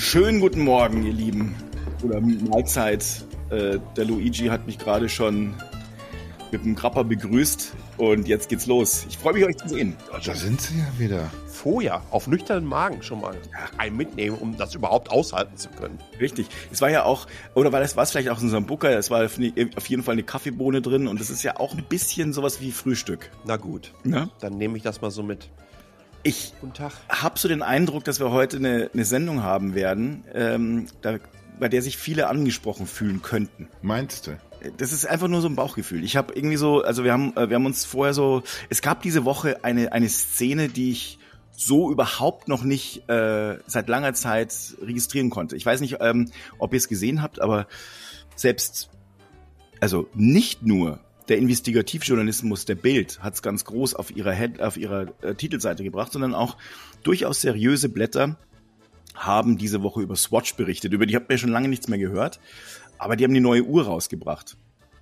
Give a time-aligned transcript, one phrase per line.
[0.00, 1.54] Schönen guten Morgen, ihr Lieben.
[2.02, 3.04] Oder Mahlzeit.
[3.50, 5.54] Äh, der Luigi hat mich gerade schon
[6.50, 9.04] mit dem Grapper begrüßt und jetzt geht's los.
[9.10, 9.94] Ich freue mich, euch zu sehen.
[10.24, 11.30] Da sind sie ja wieder.
[11.46, 13.36] Vorher auf nüchternen Magen schon mal
[13.76, 15.98] ein mitnehmen, um das überhaupt aushalten zu können.
[16.18, 16.46] Richtig.
[16.72, 19.10] Es war ja auch, oder war das war es vielleicht auch in unserem Booker, es
[19.10, 19.36] war auf
[19.86, 23.30] jeden Fall eine Kaffeebohne drin und das ist ja auch ein bisschen sowas wie Frühstück.
[23.44, 24.30] Na gut, Ja?
[24.40, 25.50] dann nehme ich das mal so mit.
[26.22, 26.52] Ich
[27.08, 31.18] habe so den Eindruck, dass wir heute eine, eine Sendung haben werden, ähm, da,
[31.58, 33.68] bei der sich viele angesprochen fühlen könnten.
[33.82, 34.38] Meinst du?
[34.76, 36.04] Das ist einfach nur so ein Bauchgefühl.
[36.04, 39.02] Ich habe irgendwie so, also wir haben, äh, wir haben uns vorher so, es gab
[39.02, 41.18] diese Woche eine eine Szene, die ich
[41.50, 45.56] so überhaupt noch nicht äh, seit langer Zeit registrieren konnte.
[45.56, 47.66] Ich weiß nicht, ähm, ob ihr es gesehen habt, aber
[48.34, 48.90] selbst,
[49.80, 54.76] also nicht nur der Investigativjournalismus der Bild hat es ganz groß auf ihrer Head, auf
[54.76, 56.56] ihrer äh, Titelseite gebracht, sondern auch
[57.04, 58.36] durchaus seriöse Blätter
[59.14, 60.92] haben diese Woche über Swatch berichtet.
[60.92, 62.40] Über die habt ihr schon lange nichts mehr gehört,
[62.98, 64.56] aber die haben die neue Uhr rausgebracht.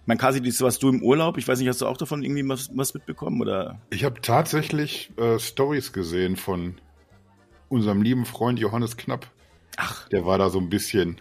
[0.05, 1.39] Mein Kasi, das warst du im Urlaub.
[1.39, 3.81] Ich weiß nicht, hast du auch davon irgendwie was, was mitbekommen oder?
[3.91, 6.75] Ich habe tatsächlich äh, Stories gesehen von
[7.71, 9.31] unserem lieben Freund Johannes Knapp.
[9.77, 11.21] Ach, Der war da so ein bisschen Über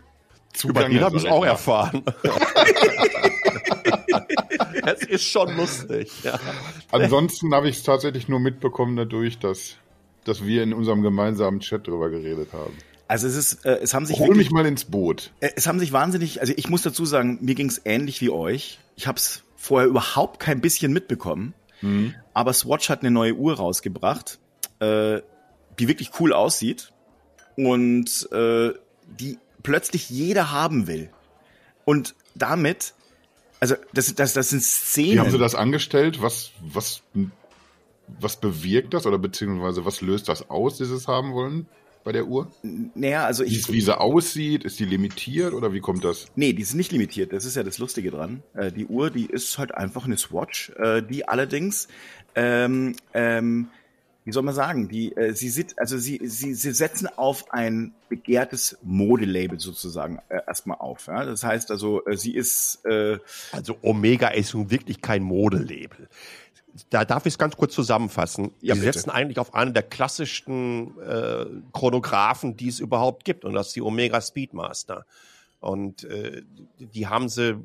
[0.53, 2.03] zugange, den habe ich auch erfahren.
[4.87, 6.11] Es ist schon lustig.
[6.23, 6.39] Ja.
[6.91, 9.75] Ansonsten habe ich es tatsächlich nur mitbekommen dadurch, dass,
[10.23, 12.73] dass wir in unserem gemeinsamen Chat drüber geredet haben.
[13.07, 15.31] also es ist, äh, es haben sich Hol wirklich, mich mal ins Boot.
[15.41, 18.29] äh, es haben sich wahnsinnig, also ich muss dazu sagen, mir ging es ähnlich wie
[18.29, 18.79] euch.
[18.95, 21.53] Ich habe es vorher überhaupt kein bisschen mitbekommen,
[22.33, 24.39] aber Swatch hat eine neue Uhr rausgebracht,
[24.79, 25.21] äh,
[25.77, 26.91] die wirklich cool aussieht
[27.55, 28.71] und äh,
[29.05, 31.09] die plötzlich jeder haben will.
[31.85, 32.93] Und damit,
[33.59, 35.13] also das, das, das sind Szenen.
[35.13, 36.21] Wie haben sie das angestellt?
[36.21, 37.01] Was, was,
[38.19, 41.67] was bewirkt das oder beziehungsweise was löst das aus, dieses haben wollen
[42.03, 42.49] bei der Uhr?
[42.95, 46.27] naja, also Wie, ich, wie sie aussieht, ist die limitiert oder wie kommt das?
[46.35, 47.33] Nee, die ist nicht limitiert.
[47.33, 48.43] Das ist ja das Lustige dran.
[48.53, 51.89] Äh, die Uhr, die ist halt einfach eine Swatch, äh, die allerdings,
[52.35, 53.67] ähm, ähm,
[54.27, 57.93] wie soll man sagen, die, äh, sie sieht, also sie, sie, sie setzen auf ein
[58.09, 61.07] begehrtes Modelabel sozusagen äh, erstmal auf.
[61.07, 61.23] Ja?
[61.23, 63.19] Das heißt also, äh, sie ist, äh,
[63.53, 66.09] Also Omega ist nun wirklich kein Modelabel.
[66.89, 68.51] Da darf ich es ganz kurz zusammenfassen.
[68.59, 68.91] Ja, Die bitte.
[68.91, 73.77] setzen eigentlich auf einen der klassischsten äh, Chronographen, die es überhaupt gibt, und das ist
[73.77, 75.05] die Omega Speedmaster.
[75.61, 76.41] Und äh,
[76.79, 77.63] die haben sie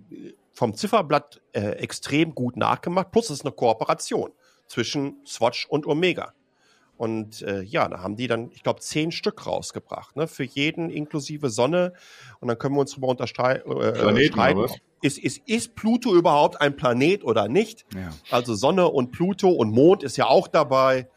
[0.52, 3.10] vom Zifferblatt äh, extrem gut nachgemacht.
[3.10, 4.30] Plus es ist eine Kooperation
[4.68, 6.32] zwischen Swatch und Omega.
[7.02, 10.28] Und äh, ja, da haben die dann, ich glaube, zehn Stück rausgebracht, ne?
[10.28, 11.94] Für jeden inklusive Sonne.
[12.38, 13.68] Und dann können wir uns drüber unterstreiten.
[13.72, 14.58] Äh, Planeten, streiten.
[14.60, 14.78] oder was?
[15.00, 17.86] Ist, ist, ist Pluto überhaupt ein Planet oder nicht?
[17.92, 18.10] ja.
[18.30, 21.08] Also Sonne und Pluto und Mond ist ja auch dabei.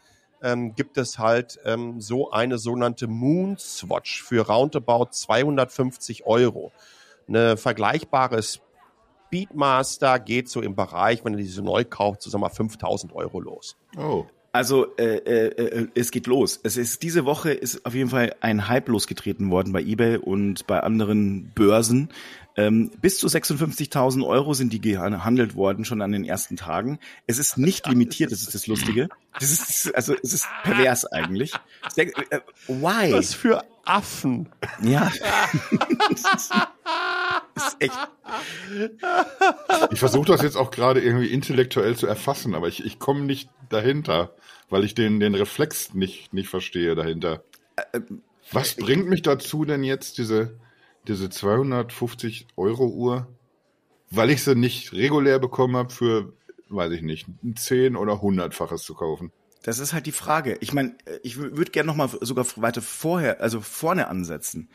[0.42, 6.72] Ähm, gibt es halt ähm, so eine sogenannte Moon Swatch für roundabout 250 Euro.
[7.28, 12.48] Eine vergleichbare Speedmaster geht so im Bereich, wenn ihr diese neu kauft, so wir mal
[12.48, 13.76] 5000 Euro los.
[13.96, 14.26] Oh.
[14.56, 16.58] Also äh, äh, äh, es geht los.
[16.62, 20.66] Es ist diese Woche ist auf jeden Fall ein Hype losgetreten worden bei eBay und
[20.66, 22.08] bei anderen Börsen.
[22.56, 26.98] Ähm, bis zu 56.000 Euro sind die gehandelt worden schon an den ersten Tagen.
[27.26, 29.10] Es ist nicht limitiert, das ist das Lustige.
[29.34, 31.52] Das ist also es ist pervers eigentlich.
[31.94, 33.12] Sehr, äh, why?
[33.12, 34.48] Was für Affen.
[34.82, 35.10] Ja.
[36.34, 36.50] das
[37.56, 37.98] ist echt.
[39.90, 43.48] Ich versuche das jetzt auch gerade irgendwie intellektuell zu erfassen, aber ich, ich komme nicht
[43.68, 44.34] dahinter,
[44.68, 47.42] weil ich den, den Reflex nicht, nicht verstehe dahinter.
[48.52, 50.58] Was bringt mich dazu denn jetzt, diese,
[51.06, 53.28] diese 250 Euro Uhr,
[54.10, 56.32] weil ich sie nicht regulär bekommen habe, für,
[56.68, 59.32] weiß ich nicht, ein 10 oder 100-faches zu kaufen?
[59.66, 60.56] Das ist halt die Frage.
[60.60, 60.94] Ich meine,
[61.24, 64.68] ich würde gerne noch mal sogar weiter vorher, also vorne ansetzen.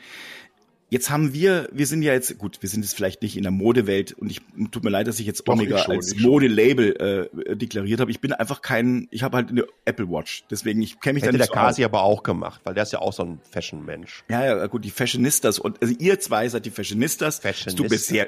[0.90, 3.54] Jetzt haben wir, wir sind ja jetzt, gut, wir sind jetzt vielleicht nicht in der
[3.54, 4.42] Modewelt und ich
[4.72, 6.20] tut mir leid, dass ich jetzt Doch, Omega ich schon, als.
[6.20, 8.12] Modelabel äh, deklariert habe.
[8.12, 11.28] Ich bin einfach kein, ich habe halt eine Apple Watch, deswegen ich kenne mich da
[11.28, 11.66] Hätte nicht der so.
[11.66, 14.26] Kasi aber auch gemacht, weil der ist ja auch so ein Fashion-Mensch.
[14.30, 17.40] Ja, ja, gut, die Fashionistas und also ihr zwei seid die Fashionistas.
[17.40, 17.76] Fashionistas.
[17.76, 18.28] Du bist sehr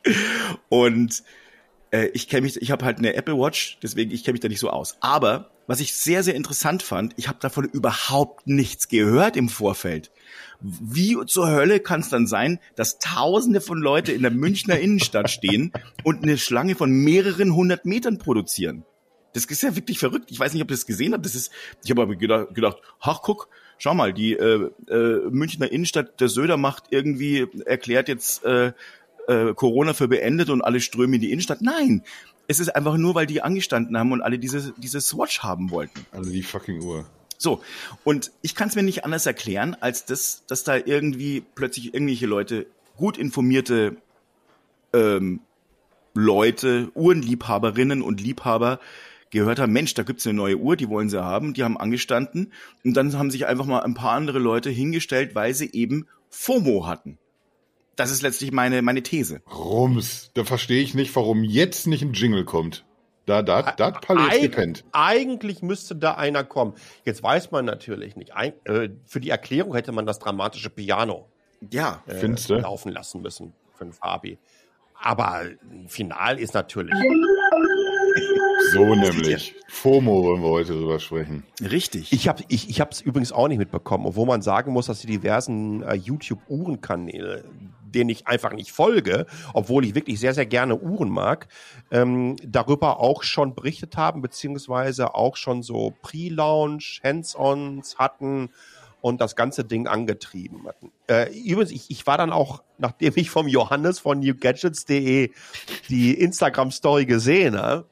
[0.70, 1.22] und
[1.94, 4.48] äh, ich kenne mich, ich habe halt eine Apple Watch, deswegen ich kenne mich da
[4.48, 4.96] nicht so aus.
[5.00, 10.10] Aber was ich sehr sehr interessant fand, ich habe davon überhaupt nichts gehört im Vorfeld.
[10.60, 15.30] Wie zur Hölle kann es dann sein, dass Tausende von Leute in der Münchner Innenstadt
[15.30, 18.84] stehen und eine Schlange von mehreren hundert Metern produzieren?
[19.32, 20.30] Das ist ja wirklich verrückt.
[20.30, 21.24] Ich weiß nicht, ob ihr das gesehen habt.
[21.24, 21.50] Das ist,
[21.82, 23.48] ich habe aber gedacht, gedacht, ach guck,
[23.78, 28.72] schau mal, die äh, äh, Münchner Innenstadt, der Söder macht irgendwie, erklärt jetzt äh,
[29.28, 31.62] äh, Corona für beendet und alle strömen in die Innenstadt.
[31.62, 32.02] Nein,
[32.46, 36.06] es ist einfach nur, weil die angestanden haben und alle diese, diese Swatch haben wollten.
[36.12, 37.06] Also die fucking Uhr.
[37.38, 37.62] So,
[38.04, 42.26] und ich kann es mir nicht anders erklären, als das, dass da irgendwie plötzlich irgendwelche
[42.26, 42.66] Leute,
[42.96, 43.96] gut informierte
[44.92, 45.40] ähm,
[46.14, 48.78] Leute, Uhrenliebhaberinnen und Liebhaber
[49.30, 52.52] gehört haben, Mensch, da gibt's eine neue Uhr, die wollen sie haben, die haben angestanden
[52.84, 56.86] und dann haben sich einfach mal ein paar andere Leute hingestellt, weil sie eben FOMO
[56.86, 57.18] hatten.
[57.96, 59.40] Das ist letztlich meine, meine These.
[59.52, 62.84] Rums, da verstehe ich nicht, warum jetzt nicht ein Jingle kommt.
[63.26, 64.84] Da, da, da hat Palle jetzt gepennt.
[64.92, 66.74] Eigentlich müsste da einer kommen.
[67.04, 68.34] Jetzt weiß man natürlich nicht.
[68.34, 71.28] Ein, äh, für die Erklärung hätte man das dramatische Piano
[71.72, 72.56] Ja, äh, Findste?
[72.56, 74.38] laufen lassen müssen für den Fabi.
[75.00, 75.42] Aber
[75.86, 76.94] final ist natürlich.
[78.72, 79.54] So nämlich.
[79.68, 81.44] FOMO wollen wir heute drüber sprechen.
[81.60, 82.12] richtig.
[82.12, 85.06] Ich habe ich, ich es übrigens auch nicht mitbekommen, obwohl man sagen muss, dass die
[85.06, 87.44] diversen äh, YouTube-Uhrenkanäle,
[87.82, 91.48] denen ich einfach nicht folge, obwohl ich wirklich sehr, sehr gerne Uhren mag,
[91.90, 98.50] ähm, darüber auch schon berichtet haben, beziehungsweise auch schon so Pre-Launch, Hands-ons hatten
[99.00, 100.90] und das ganze Ding angetrieben hatten.
[101.08, 105.30] Äh, übrigens, ich, ich war dann auch, nachdem ich vom Johannes von newgadgets.de
[105.90, 107.86] die Instagram-Story gesehen habe,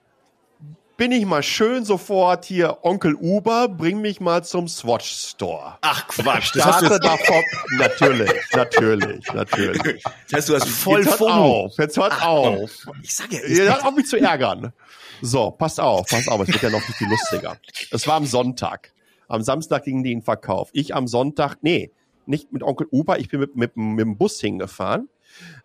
[0.96, 5.78] bin ich mal schön sofort hier, Onkel Uber, bring mich mal zum Swatch Store.
[5.80, 7.42] Ach Quatsch, das hast du jetzt, davon,
[7.78, 10.02] natürlich, natürlich, natürlich.
[10.02, 12.70] das heißt, du hast voll jetzt hört auf, jetzt hört auf.
[13.02, 14.72] Ich sage ja, Ihr hört auf, mich zu ärgern.
[15.20, 17.56] So, passt auf, passt auf, es wird ja noch viel lustiger.
[17.90, 18.92] Es war am Sonntag.
[19.28, 20.68] Am Samstag ging die in Verkauf.
[20.72, 21.90] Ich am Sonntag, nee,
[22.26, 25.08] nicht mit Onkel Uber, ich bin mit, mit, mit dem Bus hingefahren.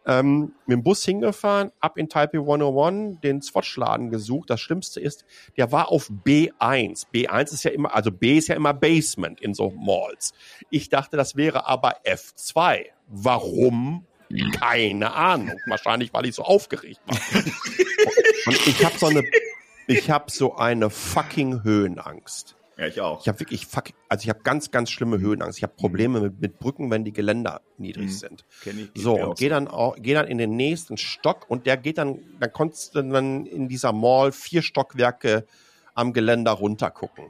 [0.10, 4.50] Ähm, mit dem Bus hingefahren, ab in Taipei 101, den Swatch-Laden gesucht.
[4.50, 5.26] Das Schlimmste ist,
[5.58, 7.08] der war auf B1.
[7.14, 10.34] B1 ist ja immer, also B ist ja immer Basement in so Malls.
[10.70, 12.86] Ich dachte, das wäre aber F2.
[13.08, 14.06] Warum?
[14.60, 15.58] Keine Ahnung.
[15.68, 17.18] Wahrscheinlich, weil ich so aufgeregt war.
[18.46, 19.24] Und ich habe so eine,
[19.88, 22.57] ich habe so eine fucking Höhenangst.
[22.78, 23.22] Ja, ich auch.
[23.22, 25.58] Ich habe wirklich fuck, also ich habe ganz, ganz schlimme Höhenangst.
[25.58, 28.14] Ich habe Probleme mit, mit Brücken, wenn die Geländer niedrig Mhm.
[28.14, 28.46] sind.
[28.62, 31.78] Kenn ich, So, und geh dann auch, geh dann in den nächsten Stock und der
[31.78, 35.46] geht dann, dann konntest du dann in dieser Mall vier Stockwerke
[35.96, 37.26] am Geländer runtergucken.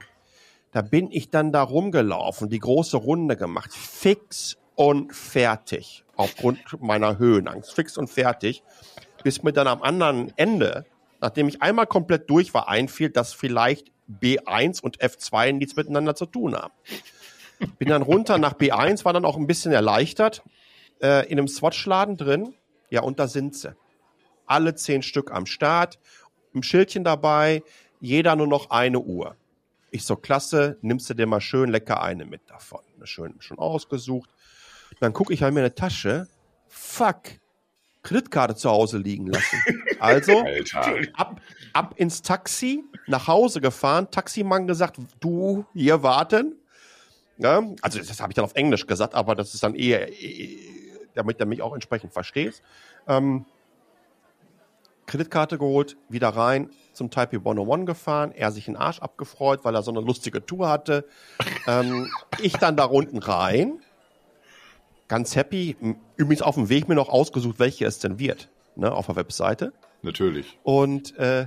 [0.72, 7.18] Da bin ich dann da rumgelaufen, die große Runde gemacht, fix und fertig, aufgrund meiner
[7.18, 8.62] Höhenangst, fix und fertig,
[9.24, 10.84] bis mir dann am anderen Ende,
[11.20, 16.26] nachdem ich einmal komplett durch war, einfiel, dass vielleicht B1 und F2 nichts miteinander zu
[16.26, 16.72] tun haben.
[17.78, 20.42] Bin dann runter nach B1, war dann auch ein bisschen erleichtert,
[21.02, 22.54] äh, in einem Swatch-Laden drin.
[22.90, 23.74] Ja, und da sind sie.
[24.46, 25.98] Alle zehn Stück am Start,
[26.54, 27.62] ein Schildchen dabei,
[28.00, 29.36] jeder nur noch eine Uhr.
[29.90, 32.80] Ich so, klasse, nimmst du dir mal schön lecker eine mit davon.
[33.04, 34.30] Schön schon ausgesucht.
[35.00, 36.28] Dann gucke ich an mir eine Tasche.
[36.68, 37.22] Fuck.
[38.02, 39.62] Kreditkarte zu Hause liegen lassen.
[39.98, 40.44] Also,
[41.14, 41.40] ab,
[41.72, 46.54] ab ins Taxi, nach Hause gefahren, Taximann gesagt, du hier warten.
[47.38, 50.58] Ja, also das habe ich dann auf Englisch gesagt, aber das ist dann eher, eh,
[51.14, 52.62] damit er mich auch entsprechend versteht.
[53.06, 53.44] Ähm,
[55.06, 59.82] Kreditkarte geholt, wieder rein zum Taipei 101 gefahren, er sich den Arsch abgefreut, weil er
[59.82, 61.06] so eine lustige Tour hatte.
[61.66, 62.10] ähm,
[62.40, 63.80] ich dann da unten rein,
[65.08, 65.76] ganz happy,
[66.16, 69.72] übrigens auf dem Weg mir noch ausgesucht, welche es denn wird, ne, auf der Webseite.
[70.02, 70.58] Natürlich.
[70.62, 71.46] Und äh,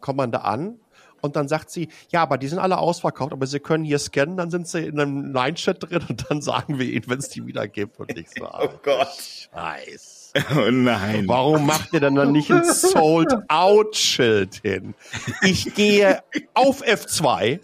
[0.00, 0.78] kommt man da an
[1.20, 4.36] und dann sagt sie, ja, aber die sind alle ausverkauft, aber sie können hier scannen,
[4.36, 7.46] dann sind sie in einem Line-Chat drin und dann sagen wir ihnen, wenn es die
[7.46, 7.98] wieder gibt.
[8.00, 9.08] Und ich so, oh Gott.
[9.52, 10.18] Scheiß.
[10.56, 11.26] Oh nein.
[11.26, 14.94] Warum macht ihr denn dann nicht ein Sold-Out-Schild hin?
[15.42, 16.22] Ich gehe
[16.54, 17.58] auf F2,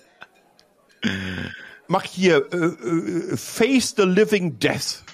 [1.87, 5.04] mach hier äh, äh, Face the Living Death,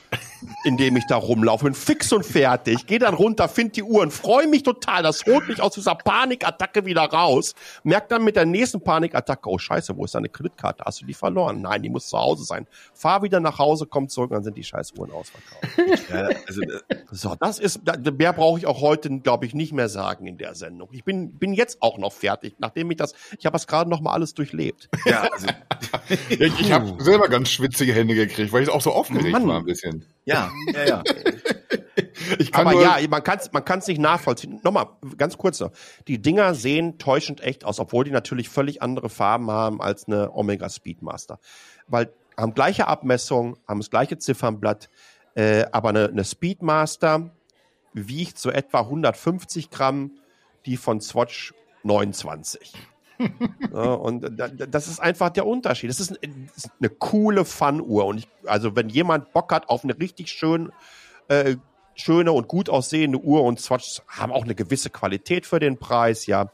[0.64, 4.46] indem ich da rumlaufe, bin fix und fertig, gehe dann runter, find die Uhren, freue
[4.46, 8.80] mich total, das holt mich aus dieser Panikattacke wieder raus, merk dann mit der nächsten
[8.80, 10.84] Panikattacke, oh scheiße, wo ist deine Kreditkarte?
[10.84, 11.60] Hast du die verloren?
[11.62, 12.66] Nein, die muss zu Hause sein.
[12.94, 15.62] Fahr wieder nach Hause, komm zurück, dann sind die scheiß Uhren ausverkauft.
[16.12, 17.80] Ja, also, äh, So, das ist,
[18.18, 20.88] mehr brauche ich auch heute, glaube ich, nicht mehr sagen in der Sendung.
[20.92, 24.00] Ich bin, bin jetzt auch noch fertig, nachdem ich das, ich habe das gerade noch
[24.00, 24.88] mal alles durchlebt.
[25.04, 25.46] ja, also,
[26.28, 29.46] Ich, ich habe selber ganz schwitzige Hände gekriegt, weil ich auch so aufgeregt Mann.
[29.46, 30.04] war ein bisschen.
[30.24, 31.02] ja, ja, ja.
[32.38, 34.60] Ich kann Aber ja, man kann es man kann's nicht nachvollziehen.
[34.62, 34.86] Nochmal,
[35.18, 35.72] ganz kurz noch.
[36.08, 40.32] Die Dinger sehen täuschend echt aus, obwohl die natürlich völlig andere Farben haben als eine
[40.32, 41.38] Omega Speedmaster.
[41.88, 44.88] Weil haben gleiche Abmessung, haben das gleiche Ziffernblatt,
[45.34, 47.30] äh, aber eine, eine Speedmaster
[47.92, 50.12] wiegt so etwa 150 Gramm,
[50.64, 51.52] die von Swatch
[51.82, 52.72] 29.
[53.72, 55.88] Ja, und da- da- das ist einfach der Unterschied.
[55.90, 58.04] Das ist, ein- das ist eine coole Fun-Uhr.
[58.06, 60.70] Und ich, also, wenn jemand Bock hat auf eine richtig schön,
[61.28, 61.56] äh,
[61.94, 66.26] schöne und gut aussehende Uhr und Swatch haben auch eine gewisse Qualität für den Preis,
[66.26, 66.50] ja,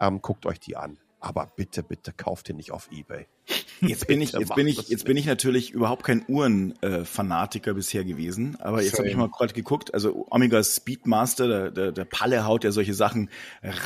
[0.00, 0.98] ähm, guckt euch die an.
[1.26, 3.26] Aber bitte, bitte kauft ihr nicht auf Ebay.
[3.80, 8.56] Jetzt bin ich, jetzt bin ich, jetzt bin ich natürlich überhaupt kein Uhrenfanatiker bisher gewesen,
[8.58, 9.92] aber jetzt habe ich mal gerade geguckt.
[9.92, 13.28] Also Omega Speedmaster, der, der, der Palle haut ja solche Sachen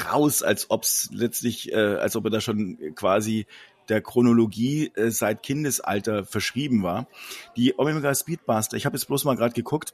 [0.08, 3.46] raus, als ob's letztlich, äh, als ob er da schon quasi
[3.88, 7.08] der Chronologie äh, seit Kindesalter verschrieben war.
[7.56, 9.92] Die Omega Speedmaster, ich habe jetzt bloß mal gerade geguckt,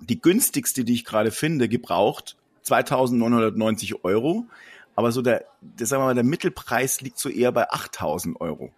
[0.00, 4.46] die günstigste, die ich gerade finde, gebraucht, 2990 Euro.
[4.98, 8.72] Aber so der, der, sagen wir mal, der Mittelpreis liegt so eher bei 8000 Euro.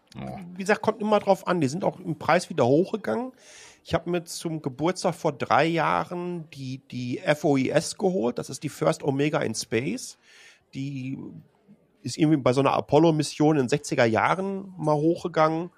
[0.55, 1.62] Wie gesagt, kommt immer drauf an.
[1.62, 3.33] Die sind auch im Preis wieder hochgegangen.
[3.85, 8.37] Ich habe mir zum Geburtstag vor drei Jahren die, die FOIS geholt.
[8.39, 10.19] Das ist die First Omega in Space.
[10.75, 11.17] Die
[12.03, 15.71] ist irgendwie bei so einer Apollo-Mission in den 60er Jahren mal hochgegangen,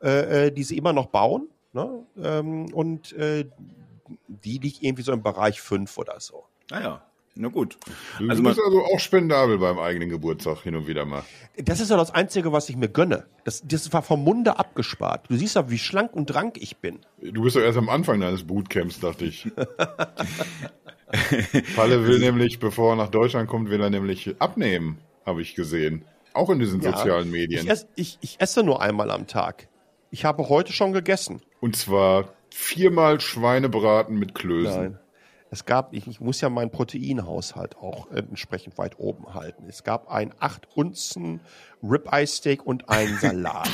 [0.00, 1.48] äh, äh, die sie immer noch bauen.
[1.72, 2.06] Ne?
[2.22, 3.44] Ähm, und äh,
[4.28, 6.44] die liegt irgendwie so im Bereich 5 oder so.
[6.70, 7.78] Naja, ah na gut.
[8.18, 11.24] Du also bist also auch spendabel beim eigenen Geburtstag hin und wieder mal.
[11.56, 13.26] Das ist ja das Einzige, was ich mir gönne.
[13.44, 15.30] Das, das war vom Munde abgespart.
[15.30, 17.00] Du siehst ja, wie schlank und drank ich bin.
[17.20, 19.50] Du bist doch erst am Anfang deines Bootcamps, dachte ich.
[21.76, 24.98] Palle will nämlich, bevor er nach Deutschland kommt, will er nämlich abnehmen
[25.30, 26.04] habe ich gesehen.
[26.32, 27.64] Auch in diesen ja, sozialen Medien.
[27.64, 29.68] Ich, ess, ich, ich esse nur einmal am Tag.
[30.10, 31.40] Ich habe heute schon gegessen.
[31.60, 34.82] Und zwar viermal Schweinebraten mit Klößen.
[34.82, 34.98] Nein.
[35.52, 39.64] Es gab, ich, ich muss ja meinen Proteinhaushalt auch entsprechend weit oben halten.
[39.68, 41.40] Es gab ein 8 Unzen
[41.82, 43.68] Ribeye Steak und einen Salat.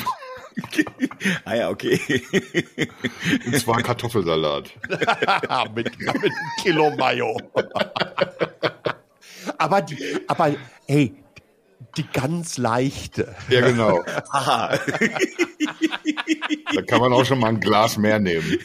[1.44, 2.00] ah ja, okay.
[3.44, 4.70] und zwar Kartoffelsalat.
[5.74, 7.36] mit, mit einem Kilo Mayo.
[9.58, 10.54] aber die, aber
[10.86, 11.14] ey,
[11.98, 13.34] die ganz leichte.
[13.50, 14.02] Ja, genau.
[14.32, 14.78] da
[16.86, 18.60] kann man auch schon mal ein Glas mehr nehmen.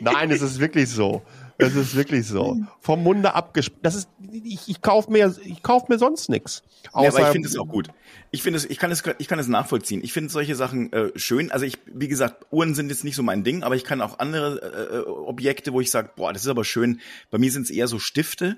[0.00, 1.22] Nein, es ist wirklich so.
[1.58, 2.58] Es ist wirklich so.
[2.80, 3.80] Vom Munde abgesprochen.
[3.82, 6.62] Das ist, ich, ich kaufe mir, ich kauf mir sonst nichts.
[6.84, 7.88] Ja, aber ich finde es auch gut.
[8.30, 10.02] Ich finde es, ich kann es, ich kann es nachvollziehen.
[10.04, 11.50] Ich finde solche Sachen äh, schön.
[11.50, 14.18] Also ich, wie gesagt, Uhren sind jetzt nicht so mein Ding, aber ich kann auch
[14.18, 17.00] andere äh, Objekte, wo ich sage, boah, das ist aber schön.
[17.30, 18.56] Bei mir sind es eher so Stifte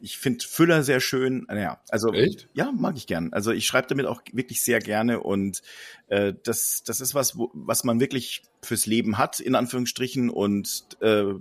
[0.00, 1.44] ich finde Füller sehr schön.
[1.48, 2.48] Naja, also Echt?
[2.54, 3.32] ja, mag ich gern.
[3.32, 5.62] Also ich schreibe damit auch wirklich sehr gerne und
[6.08, 10.30] äh, das, das ist was, wo, was man wirklich fürs Leben hat, in Anführungsstrichen.
[10.30, 11.34] Und äh,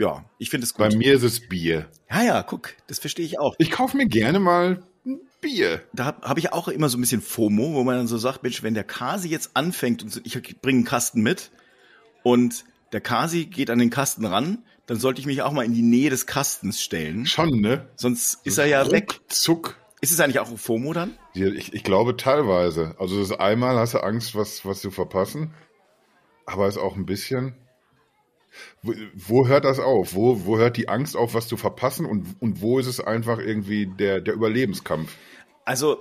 [0.00, 0.88] ja, ich finde es gut.
[0.88, 1.88] Bei mir ist es Bier.
[2.10, 3.54] Ja, ja, guck, das verstehe ich auch.
[3.58, 5.82] Ich kaufe mir gerne mal ein Bier.
[5.92, 8.42] Da habe hab ich auch immer so ein bisschen FOMO, wo man dann so sagt,
[8.42, 11.50] Mensch, wenn der Kasi jetzt anfängt und ich bringe einen Kasten mit
[12.22, 15.74] und der Kasi geht an den Kasten ran, dann sollte ich mich auch mal in
[15.74, 17.26] die Nähe des Kastens stellen.
[17.26, 17.86] Schon, ne?
[17.94, 19.20] Sonst ist er ja Ruck, weg.
[19.28, 19.76] Zuck.
[20.00, 21.12] Ist es eigentlich auch ein FOMO dann?
[21.34, 22.94] Ich, ich glaube teilweise.
[22.98, 25.52] Also das einmal hast du Angst, was, was zu verpassen.
[26.46, 27.54] Aber ist auch ein bisschen.
[28.82, 30.14] Wo, wo hört das auf?
[30.14, 32.06] Wo, wo hört die Angst auf, was zu verpassen?
[32.06, 35.16] Und, und wo ist es einfach irgendwie der, der Überlebenskampf?
[35.64, 35.98] Also.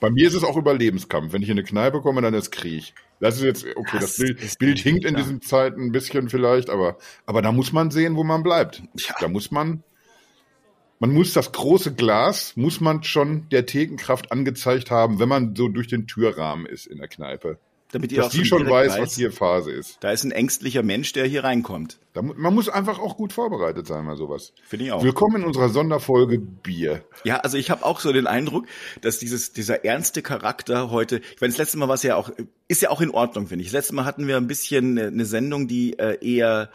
[0.00, 1.32] Bei mir ist es auch Überlebenskampf.
[1.32, 2.92] Wenn ich in eine Kneipe komme, dann ist Krieg.
[3.20, 6.70] Das ist jetzt, okay, das, das Bild, Bild hinkt in diesen Zeiten ein bisschen vielleicht,
[6.70, 8.82] aber, aber da muss man sehen, wo man bleibt.
[8.96, 9.14] Ja.
[9.20, 9.84] Da muss man,
[10.98, 15.68] man muss das große Glas, muss man schon der Thekenkraft angezeigt haben, wenn man so
[15.68, 17.60] durch den Türrahmen ist in der Kneipe.
[17.92, 19.98] Damit ihr dass auch die schon weiß, weiß, was hier Phase ist.
[20.00, 21.98] Da ist ein ängstlicher Mensch, der hier reinkommt.
[22.14, 24.54] Da, man muss einfach auch gut vorbereitet sein, mal sowas.
[24.64, 25.04] Finde ich auch.
[25.04, 27.04] Willkommen in unserer Sonderfolge Bier.
[27.24, 28.66] Ja, also ich habe auch so den Eindruck,
[29.02, 32.30] dass dieses dieser ernste Charakter heute, ich meine, das letzte Mal war es ja auch,
[32.66, 33.68] ist ja auch in Ordnung, finde ich.
[33.68, 36.70] Das letzte Mal hatten wir ein bisschen eine Sendung, die äh, eher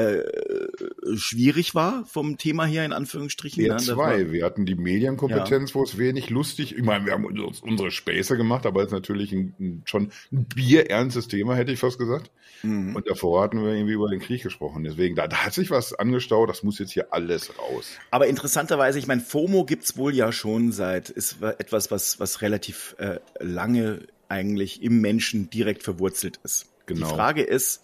[0.00, 3.64] äh, schwierig war vom Thema her in Anführungsstrichen.
[3.64, 4.30] Ja, zwei.
[4.32, 5.74] Wir hatten die Medienkompetenz, ja.
[5.74, 6.76] wo es wenig lustig.
[6.76, 10.44] Ich meine, wir haben unsere Späße gemacht, aber es ist natürlich ein, ein, schon ein
[10.44, 12.30] bierernstes Thema, hätte ich fast gesagt.
[12.62, 12.96] Mhm.
[12.96, 14.84] Und davor hatten wir irgendwie über den Krieg gesprochen.
[14.84, 16.48] Deswegen, da, da hat sich was angestaut.
[16.48, 17.98] Das muss jetzt hier alles raus.
[18.10, 22.96] Aber interessanterweise, ich meine, FOMO gibt's wohl ja schon seit ist etwas, was was relativ
[22.98, 26.66] äh, lange eigentlich im Menschen direkt verwurzelt ist.
[26.86, 27.08] Genau.
[27.08, 27.82] Die Frage ist,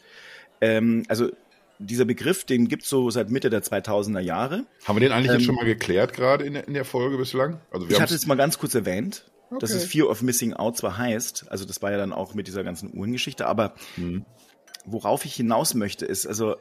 [0.61, 1.31] ähm, also
[1.79, 4.65] dieser Begriff, den gibt's so seit Mitte der 2000er Jahre.
[4.85, 7.61] Haben wir den eigentlich ähm, jetzt schon mal geklärt, gerade in, in der Folge bislang?
[7.71, 9.59] Also wir ich hatte es mal ganz kurz erwähnt, okay.
[9.61, 12.47] dass es Fear of Missing Out zwar heißt, also das war ja dann auch mit
[12.47, 14.25] dieser ganzen Uhrengeschichte, aber hm.
[14.85, 16.57] worauf ich hinaus möchte, ist, also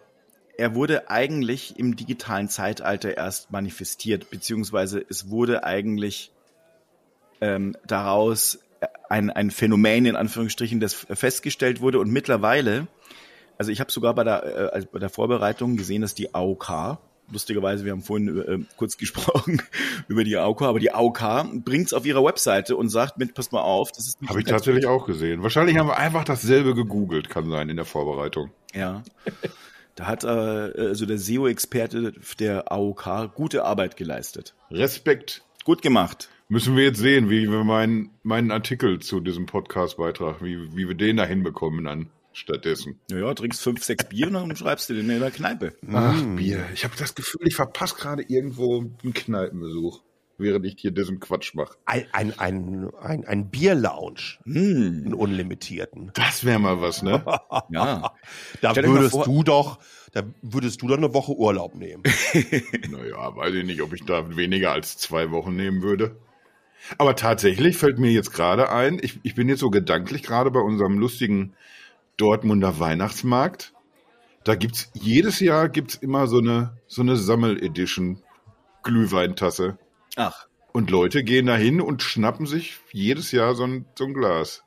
[0.57, 6.31] er wurde eigentlich im digitalen Zeitalter erst manifestiert, beziehungsweise es wurde eigentlich
[7.41, 8.60] ähm, daraus
[9.10, 12.88] ein, ein Phänomen in Anführungsstrichen, das festgestellt wurde und mittlerweile
[13.57, 16.97] also ich habe sogar bei der, äh, bei der Vorbereitung gesehen, dass die AOK,
[17.31, 19.62] lustigerweise, wir haben vorhin äh, kurz gesprochen
[20.07, 23.62] über die AOK, aber die AOK bringt's auf ihrer Webseite und sagt mit, passt mal
[23.62, 25.43] auf, das ist Habe ich tatsächlich auch gesehen.
[25.43, 28.51] Wahrscheinlich haben wir einfach dasselbe gegoogelt, kann sein, in der Vorbereitung.
[28.74, 29.03] Ja.
[29.95, 34.53] Da hat äh, also der SEO-Experte der AOK gute Arbeit geleistet.
[34.69, 35.43] Respekt.
[35.63, 36.29] Gut gemacht.
[36.47, 40.93] Müssen wir jetzt sehen, wie wir meinen, meinen Artikel zu diesem Podcast-Beitrag, wie, wie wir
[40.93, 43.00] den da hinbekommen dann stattdessen.
[43.10, 45.74] Naja, trinkst fünf, sechs Bier und dann schreibst du den in der Kneipe.
[45.92, 46.65] Ach, Bier.
[46.74, 50.01] Ich habe das Gefühl, ich verpasse gerade irgendwo einen Kneipenbesuch,
[50.38, 51.75] während ich hier diesen Quatsch mache.
[51.86, 54.38] Ein, ein, ein, ein, ein Bierlounge.
[54.44, 55.04] Hm.
[55.06, 56.12] Einen unlimitierten.
[56.13, 57.24] Das wäre mal was, ne?
[57.70, 58.12] Ja.
[58.62, 59.80] Da würdest vor- du doch,
[60.12, 62.04] da würdest du doch eine Woche Urlaub nehmen.
[62.92, 66.18] naja, weiß ich nicht, ob ich da weniger als zwei Wochen nehmen würde.
[66.98, 70.60] Aber tatsächlich fällt mir jetzt gerade ein, ich, ich bin jetzt so gedanklich gerade bei
[70.60, 71.54] unserem lustigen
[72.17, 73.74] Dortmunder Weihnachtsmarkt.
[74.43, 78.22] Da gibt's jedes Jahr gibt's immer so eine so eine Sammeledition
[78.84, 79.77] Glühweintasse
[80.15, 84.13] Ach, und Leute gehen da hin und schnappen sich jedes Jahr so ein, so ein
[84.13, 84.63] Glas.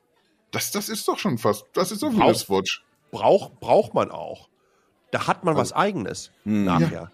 [0.51, 2.85] Das das ist doch schon fast, das ist doch Brauch- Wristwatch.
[3.11, 4.49] Braucht, braucht man auch.
[5.13, 7.11] Da hat man was Eigenes nachher.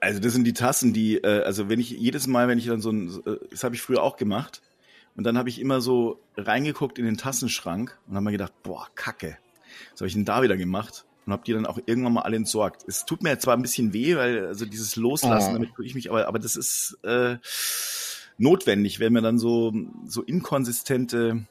[0.00, 2.80] also das sind die Tassen, die, äh, also wenn ich jedes Mal, wenn ich dann
[2.80, 4.62] so ein, äh, das habe ich früher auch gemacht,
[5.14, 8.88] und dann habe ich immer so reingeguckt in den Tassenschrank und habe mir gedacht, boah,
[8.96, 9.38] Kacke,
[9.96, 11.04] was habe ich denn da wieder gemacht?
[11.26, 12.84] Und habe die dann auch irgendwann mal alle entsorgt.
[12.86, 15.52] Es tut mir zwar ein bisschen weh, weil also dieses Loslassen, Oh.
[15.54, 17.38] damit tue ich mich, aber, aber das ist äh,
[18.38, 19.72] notwendig, wenn mir dann so
[20.06, 21.46] so inkonsistente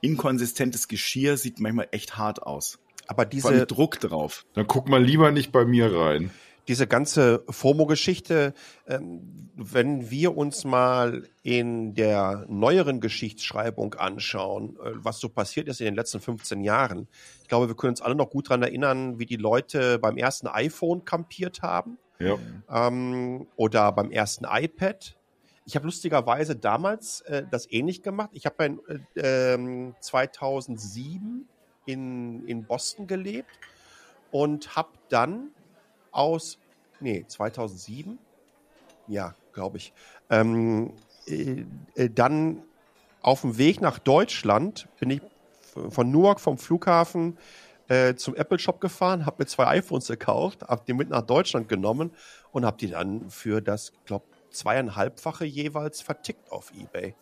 [0.00, 2.78] inkonsistentes Geschirr sieht manchmal echt hart aus.
[3.06, 4.46] Aber diese, Druck drauf.
[4.54, 6.30] Dann guck mal lieber nicht bei mir rein.
[6.68, 8.54] Diese ganze FOMO-Geschichte,
[8.86, 15.80] ähm, wenn wir uns mal in der neueren Geschichtsschreibung anschauen, äh, was so passiert ist
[15.80, 17.08] in den letzten 15 Jahren.
[17.42, 20.46] Ich glaube, wir können uns alle noch gut daran erinnern, wie die Leute beim ersten
[20.46, 22.36] iPhone kampiert haben Ja.
[22.70, 25.16] ähm, oder beim ersten iPad.
[25.66, 28.30] Ich habe lustigerweise damals äh, das ähnlich gemacht.
[28.32, 28.78] Ich habe
[29.14, 31.48] äh, ähm, 2007
[31.86, 33.50] in, in Boston gelebt
[34.30, 35.50] und habe dann
[36.14, 36.58] aus,
[37.00, 38.18] nee, 2007,
[39.08, 39.92] ja, glaube ich,
[40.30, 40.92] ähm,
[41.26, 42.62] äh, äh, dann
[43.22, 45.20] auf dem Weg nach Deutschland bin ich
[45.88, 47.38] von Newark vom Flughafen
[47.88, 51.68] äh, zum Apple Shop gefahren, habe mir zwei iPhones gekauft, habe die mit nach Deutschland
[51.68, 52.10] genommen
[52.52, 57.14] und habe die dann für das, glaube zweieinhalbfache jeweils vertickt auf eBay.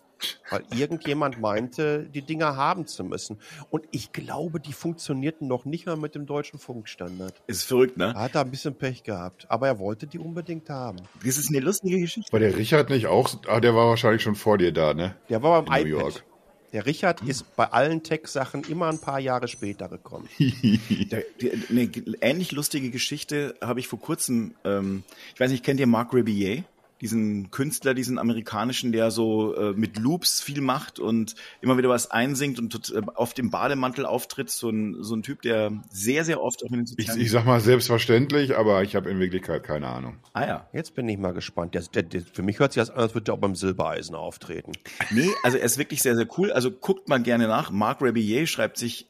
[0.50, 3.38] Weil irgendjemand meinte, die Dinger haben zu müssen.
[3.70, 7.34] Und ich glaube, die funktionierten noch nicht mal mit dem deutschen Funkstandard.
[7.46, 8.12] Ist verrückt, ne?
[8.14, 10.98] Er hat da ein bisschen Pech gehabt, aber er wollte die unbedingt haben.
[11.24, 12.32] Das ist eine lustige Geschichte.
[12.32, 13.30] War der Richard nicht auch?
[13.46, 15.16] Ah, der war wahrscheinlich schon vor dir da, ne?
[15.28, 15.98] Der war beim In New.
[15.98, 16.24] York.
[16.72, 20.26] Der Richard ist bei allen Tech-Sachen immer ein paar Jahre später gekommen.
[20.38, 21.90] Eine
[22.22, 25.02] ähnlich lustige Geschichte habe ich vor kurzem, ähm,
[25.34, 26.64] ich weiß nicht, kennt ihr Marc Rebillet?
[27.02, 32.10] Diesen Künstler, diesen amerikanischen, der so äh, mit Loops viel macht und immer wieder was
[32.10, 34.48] einsingt und tot, äh, auf dem Bademantel auftritt.
[34.48, 37.60] So ein, so ein Typ, der sehr, sehr oft in den Ich, ich sag mal
[37.60, 40.16] selbstverständlich, aber ich habe in Wirklichkeit keine Ahnung.
[40.32, 40.68] Ah ja.
[40.72, 41.74] Jetzt bin ich mal gespannt.
[41.74, 44.14] Der, der, der, für mich hört sich das an, als würde er auch beim Silbereisen
[44.14, 44.72] auftreten.
[45.10, 46.52] Nee, also er ist wirklich sehr, sehr cool.
[46.52, 47.70] Also guckt mal gerne nach.
[47.70, 49.08] Marc Rebillet schreibt sich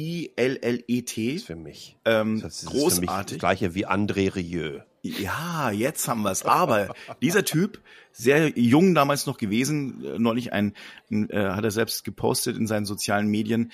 [0.00, 1.38] R-E-B-I-L-L-E-T.
[1.38, 1.96] Für mich.
[2.04, 3.38] Ähm, Das ist für mich das großartig.
[3.38, 4.80] gleiche wie André Rieu.
[5.02, 6.44] Ja, jetzt haben wir's.
[6.44, 7.80] Aber dieser Typ,
[8.12, 10.74] sehr jung damals noch gewesen, äh, neulich ein,
[11.10, 13.72] ein äh, hat er selbst gepostet in seinen sozialen Medien.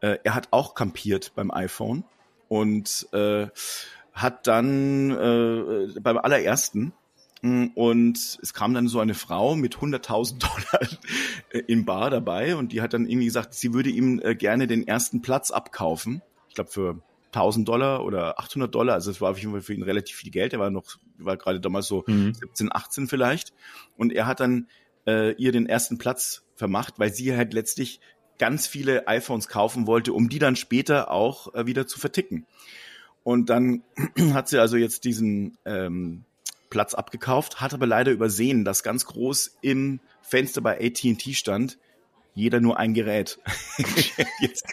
[0.00, 2.04] Äh, er hat auch kampiert beim iPhone
[2.48, 3.48] und äh,
[4.12, 6.92] hat dann äh, beim allerersten
[7.42, 10.88] mh, und es kam dann so eine Frau mit 100.000 Dollar
[11.50, 14.68] äh, im Bar dabei und die hat dann irgendwie gesagt, sie würde ihm äh, gerne
[14.68, 16.22] den ersten Platz abkaufen.
[16.48, 19.74] Ich glaube für 1000 Dollar oder 800 Dollar, also es war auf jeden Fall für
[19.74, 20.52] ihn relativ viel Geld.
[20.52, 23.52] Er war noch, war gerade damals so 17, 18 vielleicht.
[23.96, 24.68] Und er hat dann
[25.06, 28.00] äh, ihr den ersten Platz vermacht, weil sie halt letztlich
[28.38, 32.46] ganz viele iPhones kaufen wollte, um die dann später auch äh, wieder zu verticken.
[33.24, 33.82] Und dann
[34.32, 36.24] hat sie also jetzt diesen ähm,
[36.70, 41.78] Platz abgekauft, hat aber leider übersehen, dass ganz groß im Fenster bei AT&T stand,
[42.34, 43.38] jeder nur ein Gerät.
[44.40, 44.64] jetzt,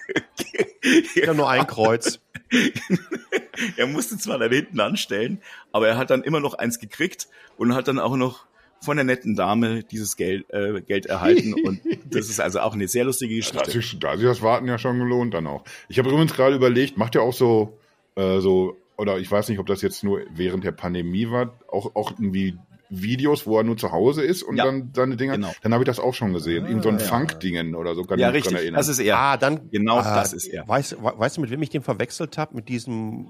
[1.16, 2.20] Ja, nur ein Kreuz.
[3.78, 7.28] er musste zwar da hinten anstellen, aber er hat dann immer noch eins gekriegt
[7.58, 8.46] und hat dann auch noch
[8.82, 11.54] von der netten Dame dieses Geld, äh, Geld erhalten.
[11.66, 13.90] Und das ist also auch eine sehr lustige Da hat, Geschichte.
[13.92, 15.64] sich, da hat sich das Warten ja schon gelohnt dann auch.
[15.90, 17.78] Ich habe übrigens gerade überlegt, macht ihr auch so,
[18.16, 21.96] äh, so, oder ich weiß nicht, ob das jetzt nur während der Pandemie war, auch,
[21.96, 22.58] auch irgendwie
[22.90, 25.34] Videos, wo er nur zu Hause ist und Ja, dann seine Dinger.
[25.36, 25.52] genau.
[25.62, 26.66] Dann habe ich das auch schon gesehen.
[26.66, 27.04] Irgend so ein ja.
[27.06, 28.64] Funk-Dingen oder so, kann Ja, ich mich dran richtig.
[28.66, 28.78] erinnern.
[28.80, 29.18] Das ist er.
[29.18, 29.70] Ah, dann.
[29.72, 30.68] Genau ah, das ist er.
[30.68, 32.56] Weißt, we- weißt du, mit wem ich den verwechselt habe?
[32.56, 33.26] Mit diesem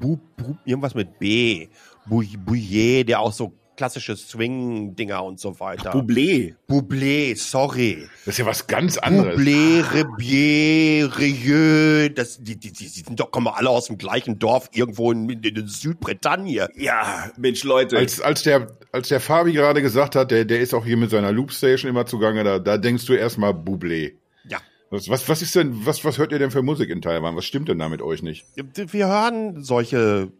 [0.00, 1.68] Bu, Bu, irgendwas mit B.
[2.06, 5.92] Bouillet, der auch so klassische Swing-Dinger und so weiter.
[5.92, 6.54] Bublé.
[6.68, 8.06] Bublé, sorry.
[8.26, 9.38] Das ist ja was ganz anderes.
[9.38, 14.38] Bublé, Rebier, Rieu, das, die, die, die, die sind doch, kommen alle aus dem gleichen
[14.38, 16.68] Dorf irgendwo in, in, in Südbretagne.
[16.76, 17.96] Ja, Mensch, Leute.
[17.96, 21.08] Als, als, der, als der Fabi gerade gesagt hat, der, der ist auch hier mit
[21.08, 24.12] seiner Loopstation immer zugange, da, da denkst du erstmal Bublé.
[24.46, 24.58] Ja.
[24.90, 27.34] Was, was, was ist denn, was, was hört ihr denn für Musik in Taiwan?
[27.34, 28.44] Was stimmt denn da mit euch nicht?
[28.54, 30.32] Wir hören solche,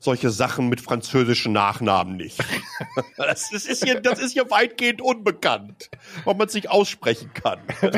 [0.00, 2.38] solche Sachen mit französischen Nachnamen nicht.
[3.16, 5.90] Das, das, ist hier, das ist hier weitgehend unbekannt,
[6.24, 7.60] ob man es nicht aussprechen kann.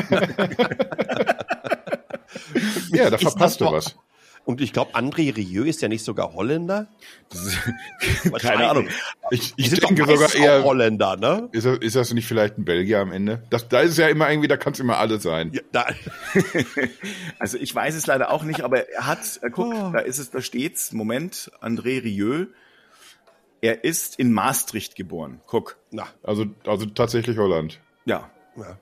[2.91, 3.95] Ja, da verpasst du doch- was.
[4.45, 6.87] Und ich glaube, André Rieu ist ja nicht sogar Holländer.
[8.39, 8.87] Keine Ahnung.
[9.31, 11.49] Ich, ich sind denke sogar eher, Holländer, ne?
[11.51, 13.41] ist das, ist das nicht vielleicht ein Belgier am Ende?
[13.49, 15.51] Das, da ist es ja immer irgendwie, da kann es immer alles sein.
[15.51, 15.87] Ja, da,
[17.39, 19.89] Also ich weiß es leider auch nicht, aber er hat, äh, guck, Oh.
[19.91, 22.45] da ist es, da steht's, Moment, André Rieu.
[23.61, 25.41] Er ist in Maastricht geboren.
[25.47, 25.77] Guck.
[25.89, 27.79] na, Also, also tatsächlich Holland.
[28.05, 28.29] Ja.
[28.57, 28.77] ja.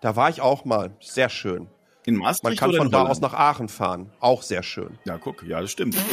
[0.00, 0.96] da war ich auch mal.
[1.00, 1.68] Sehr schön.
[2.04, 4.10] In Maastricht Man kann oder von da aus nach Aachen fahren.
[4.20, 4.98] Auch sehr schön.
[5.04, 5.96] Ja, guck, ja, das stimmt.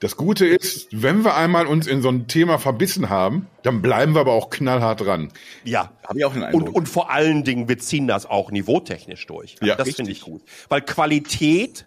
[0.00, 4.14] Das Gute ist, wenn wir einmal uns in so ein Thema verbissen haben, dann bleiben
[4.14, 5.32] wir aber auch knallhart dran.
[5.64, 5.92] Ja.
[6.06, 6.68] Habe ich auch den Eindruck.
[6.68, 9.56] Und, und vor allen Dingen, wir ziehen das auch niveautechnisch durch.
[9.62, 10.42] Ja, das finde ich gut.
[10.68, 11.86] Weil Qualität,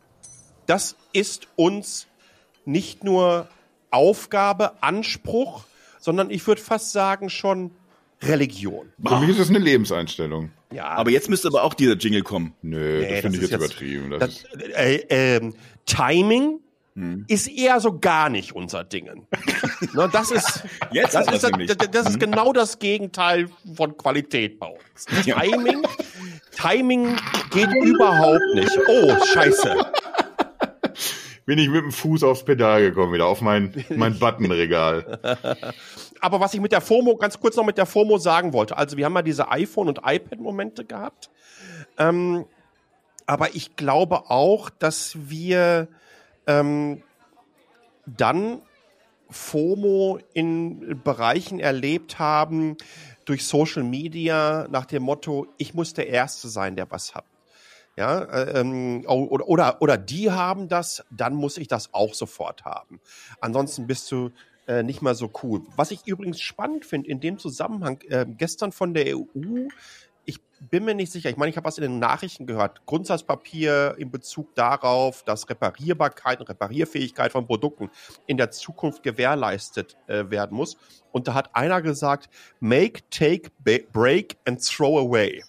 [0.65, 2.07] das ist uns
[2.65, 3.49] nicht nur
[3.91, 5.63] Aufgabe, Anspruch,
[5.99, 7.71] sondern ich würde fast sagen schon
[8.21, 8.91] Religion.
[9.05, 10.51] Für mich ist es eine Lebenseinstellung.
[10.73, 12.53] Ja, aber jetzt müsste aber auch dieser Jingle kommen.
[12.61, 14.09] Nö, Nee, das finde ich jetzt übertrieben.
[14.11, 15.55] Das Das, äh, ähm,
[15.85, 16.59] Timing
[17.27, 19.25] ist eher so gar nicht unser Dingen.
[19.93, 24.67] ne, das ist, Jetzt das, ist, das, das ist genau das Gegenteil von Qualität bei
[24.67, 25.05] uns.
[25.23, 25.81] Timing,
[26.51, 27.15] Timing
[27.51, 28.77] geht überhaupt nicht.
[28.87, 29.75] Oh, scheiße.
[31.45, 35.19] bin ich mit dem Fuß aufs Pedal gekommen, wieder auf mein, mein Buttonregal.
[36.21, 38.97] Aber was ich mit der FOMO, ganz kurz noch mit der FOMO sagen wollte, also
[38.97, 41.29] wir haben ja diese iPhone- und iPad-Momente gehabt.
[41.97, 42.45] Ähm,
[43.25, 45.87] aber ich glaube auch, dass wir
[46.47, 47.03] ähm,
[48.05, 48.61] dann
[49.29, 52.77] FOMO in Bereichen erlebt haben
[53.25, 57.25] durch Social Media nach dem Motto, ich muss der Erste sein, der was hat.
[57.95, 62.63] Ja, äh, ähm, oder, oder, oder die haben das, dann muss ich das auch sofort
[62.63, 63.01] haben.
[63.41, 64.31] Ansonsten bist du
[64.69, 65.63] äh, nicht mal so cool.
[65.75, 69.23] Was ich übrigens spannend finde in dem Zusammenhang, äh, gestern von der EU,
[70.25, 73.95] ich bin mir nicht sicher, ich meine, ich habe was in den Nachrichten gehört, Grundsatzpapier
[73.97, 77.89] in Bezug darauf, dass Reparierbarkeit und Reparierfähigkeit von Produkten
[78.27, 80.77] in der Zukunft gewährleistet äh, werden muss.
[81.11, 82.29] Und da hat einer gesagt,
[82.59, 83.49] make, take,
[83.91, 85.43] break and throw away.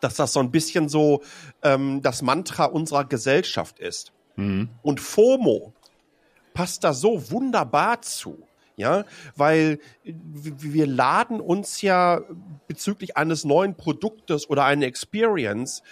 [0.00, 1.22] Dass das so ein bisschen so
[1.64, 4.12] ähm, das Mantra unserer Gesellschaft ist.
[4.36, 4.68] Mhm.
[4.82, 5.72] Und FOMO
[6.58, 8.36] passt da so wunderbar zu.
[8.76, 9.04] Ja,
[9.36, 12.20] weil wir laden uns ja
[12.66, 15.82] bezüglich eines neuen Produktes oder einer Experience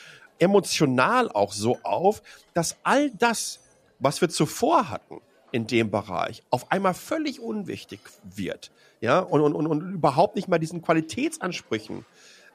[0.40, 2.20] emotional auch so auf,
[2.52, 3.60] dass all das,
[4.00, 5.20] was wir zuvor hatten
[5.52, 8.72] in dem Bereich, auf einmal völlig unwichtig wird.
[9.00, 12.04] Ja, und, und, und, überhaupt nicht mehr diesen Qualitätsansprüchen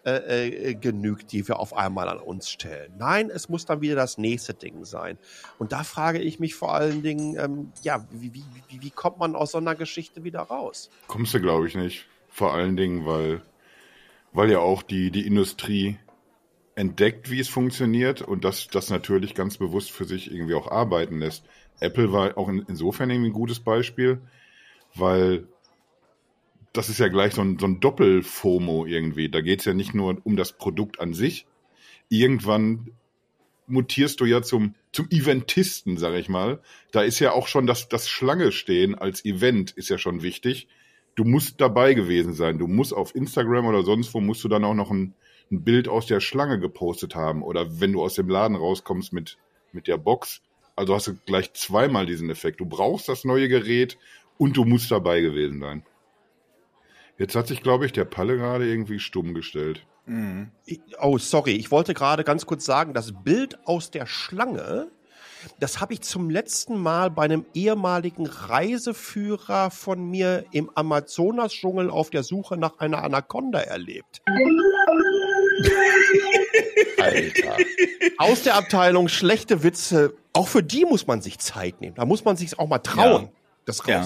[0.04, 2.92] äh, äh, genügt, die wir auf einmal an uns stellen.
[2.98, 5.20] Nein, es muss dann wieder das nächste Ding sein.
[5.60, 8.44] Und da frage ich mich vor allen Dingen, ähm, ja, wie, wie,
[8.82, 10.90] wie, kommt man aus so einer Geschichte wieder raus?
[11.08, 12.08] Kommst du, glaube ich, nicht.
[12.30, 13.44] Vor allen Dingen, weil,
[14.34, 16.00] weil ja auch die, die Industrie
[16.74, 21.20] entdeckt, wie es funktioniert und das, das natürlich ganz bewusst für sich irgendwie auch arbeiten
[21.20, 21.46] lässt.
[21.80, 24.20] Apple war auch in, insofern irgendwie ein gutes Beispiel,
[24.96, 25.48] weil
[26.74, 29.30] das ist ja gleich so ein, so ein Doppel-FOMO irgendwie.
[29.30, 31.46] Da geht es ja nicht nur um das Produkt an sich.
[32.10, 32.92] Irgendwann
[33.68, 36.62] mutierst du ja zum, zum Eventisten, sag ich mal.
[36.92, 40.68] Da ist ja auch schon das, das Schlange stehen als Event ist ja schon wichtig.
[41.16, 42.58] Du musst dabei gewesen sein.
[42.58, 45.14] Du musst auf Instagram oder sonst wo musst du dann auch noch ein,
[45.52, 47.44] ein Bild aus der Schlange gepostet haben.
[47.44, 49.38] Oder wenn du aus dem Laden rauskommst mit,
[49.74, 50.42] mit der Box.
[50.76, 52.62] Also hast du gleich zweimal diesen Effekt.
[52.62, 53.98] Du brauchst das neue Gerät
[54.38, 55.84] und du musst dabei gewesen sein.
[57.18, 59.86] Jetzt hat sich, glaube ich, der Palle gerade irgendwie stumm gestellt.
[60.66, 64.88] Ich- Oh, sorry, ich wollte gerade ganz kurz sagen, das Bild aus der Schlange,
[65.60, 72.10] das habe ich zum letzten Mal bei einem ehemaligen Reiseführer von mir im Amazonas-Dschungel auf
[72.10, 74.22] der Suche nach einer Anaconda erlebt.
[77.00, 77.58] Alter.
[78.18, 81.96] Aus der Abteilung schlechte Witze, auch für die muss man sich Zeit nehmen.
[81.96, 83.30] Da muss man sich auch mal trauen, Ja.
[83.66, 84.00] das Ja.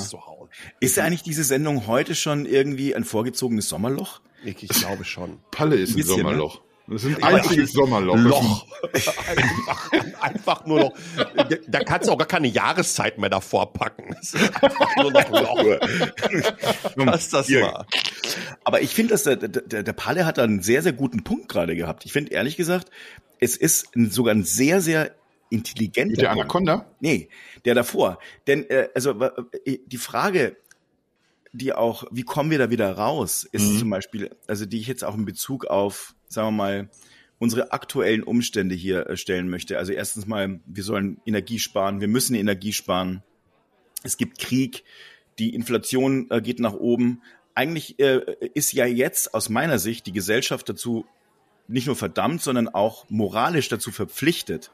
[0.79, 4.21] Ist ja eigentlich diese Sendung heute schon irgendwie ein vorgezogenes Sommerloch?
[4.43, 5.39] Ich, ich glaube schon.
[5.51, 6.21] Palle ist Ein ein, bisschen, ne?
[6.23, 6.61] Sommerloch.
[6.87, 8.15] Das ist ein einziges Sommerloch.
[8.15, 8.67] Loch.
[8.93, 9.91] einfach,
[10.21, 10.93] einfach nur noch.
[11.67, 14.13] Da kannst du auch gar keine Jahreszeit mehr davor packen.
[14.15, 15.79] Das ist einfach nur noch Loch.
[16.95, 17.87] Was das war.
[18.63, 21.49] Aber ich finde, dass der, der, der Palle hat da einen sehr, sehr guten Punkt
[21.49, 22.05] gerade gehabt.
[22.05, 22.91] Ich finde ehrlich gesagt,
[23.39, 25.15] es ist sogar ein sehr, sehr
[25.49, 26.21] intelligenter.
[26.21, 26.85] Der Anaconda?
[26.99, 27.29] Nee,
[27.65, 28.19] der davor.
[28.47, 30.57] Denn äh, also äh, die Frage,
[31.53, 33.79] die auch, wie kommen wir da wieder raus, ist mhm.
[33.79, 36.89] zum Beispiel, also die ich jetzt auch in Bezug auf, sagen wir mal,
[37.39, 39.77] unsere aktuellen Umstände hier äh, stellen möchte.
[39.77, 43.23] Also erstens mal, wir sollen Energie sparen, wir müssen Energie sparen.
[44.03, 44.83] Es gibt Krieg,
[45.39, 47.21] die Inflation äh, geht nach oben.
[47.53, 48.21] Eigentlich äh,
[48.53, 51.05] ist ja jetzt aus meiner Sicht die Gesellschaft dazu
[51.67, 54.71] nicht nur verdammt, sondern auch moralisch dazu verpflichtet,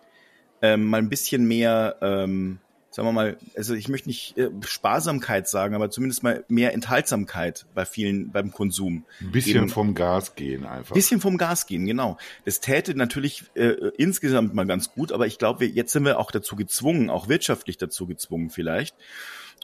[0.61, 2.59] ähm, mal ein bisschen mehr ähm,
[2.91, 7.65] sagen wir mal, also ich möchte nicht äh, Sparsamkeit sagen, aber zumindest mal mehr Enthaltsamkeit
[7.73, 9.05] bei vielen beim Konsum.
[9.21, 10.93] Ein bisschen Eben, vom Gas gehen einfach.
[10.93, 12.17] Bisschen vom Gas gehen, genau.
[12.43, 16.31] Das täte natürlich äh, insgesamt mal ganz gut, aber ich glaube, jetzt sind wir auch
[16.31, 18.95] dazu gezwungen, auch wirtschaftlich dazu gezwungen vielleicht.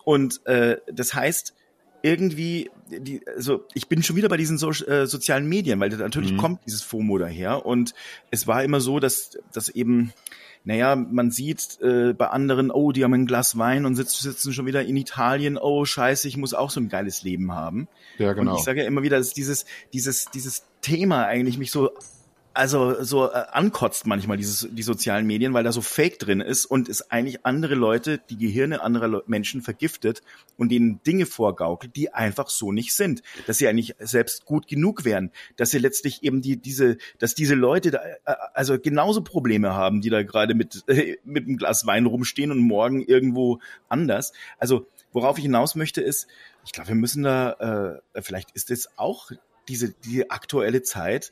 [0.06, 1.54] Und äh, das heißt,
[2.04, 6.34] irgendwie, die, also ich bin schon wieder bei diesen so, äh, sozialen Medien, weil natürlich
[6.34, 6.38] mhm.
[6.38, 7.94] kommt dieses FOMO daher und
[8.32, 10.14] es war immer so, dass, dass eben
[10.64, 14.54] naja, man sieht äh, bei anderen, oh, die haben ein Glas Wein und sitzen, sitzen
[14.54, 17.88] schon wieder in Italien, oh, scheiße, ich muss auch so ein geiles Leben haben.
[18.18, 18.52] Ja, genau.
[18.52, 21.92] Und ich sage ja immer wieder, dass dieses, dieses, dieses Thema eigentlich mich so
[22.58, 26.66] also so äh, ankotzt manchmal dieses die sozialen Medien, weil da so Fake drin ist
[26.66, 30.24] und es eigentlich andere Leute, die Gehirne anderer Le Menschen vergiftet
[30.58, 35.06] und denen Dinge vorgaukelt, die einfach so nicht sind, dass sie eigentlich selbst gut genug
[35.06, 39.76] wären, dass sie letztlich eben die diese, dass diese Leute da, äh, also genauso Probleme
[39.76, 44.34] haben, die da gerade mit äh, mit einem Glas Wein rumstehen und morgen irgendwo anders.
[44.58, 46.28] Also worauf ich hinaus möchte ist,
[46.66, 49.32] ich glaube, wir müssen da äh, vielleicht ist es auch
[49.68, 51.32] diese die aktuelle Zeit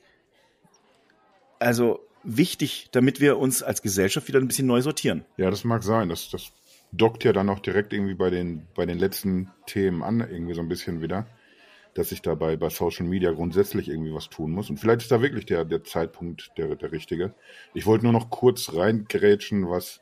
[1.65, 5.25] also wichtig, damit wir uns als Gesellschaft wieder ein bisschen neu sortieren.
[5.37, 6.09] Ja, das mag sein.
[6.09, 6.51] Das, das
[6.91, 10.61] dockt ja dann auch direkt irgendwie bei den, bei den letzten Themen an, irgendwie so
[10.61, 11.27] ein bisschen wieder,
[11.93, 14.69] dass ich dabei bei Social Media grundsätzlich irgendwie was tun muss.
[14.69, 17.33] Und vielleicht ist da wirklich der, der Zeitpunkt der, der richtige.
[17.73, 20.01] Ich wollte nur noch kurz reingrätschen, was,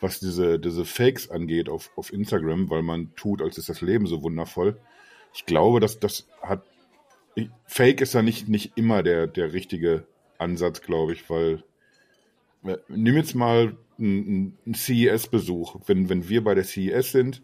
[0.00, 4.06] was diese, diese Fakes angeht auf, auf Instagram, weil man tut, als ist das Leben
[4.06, 4.78] so wundervoll.
[5.34, 6.62] Ich glaube, dass das hat.
[7.66, 10.04] Fake ist ja nicht, nicht immer der, der richtige
[10.38, 11.64] Ansatz, glaube ich, weil
[12.64, 15.76] äh, nimm jetzt mal einen, einen CES-Besuch.
[15.86, 17.42] Wenn, wenn wir bei der CES sind,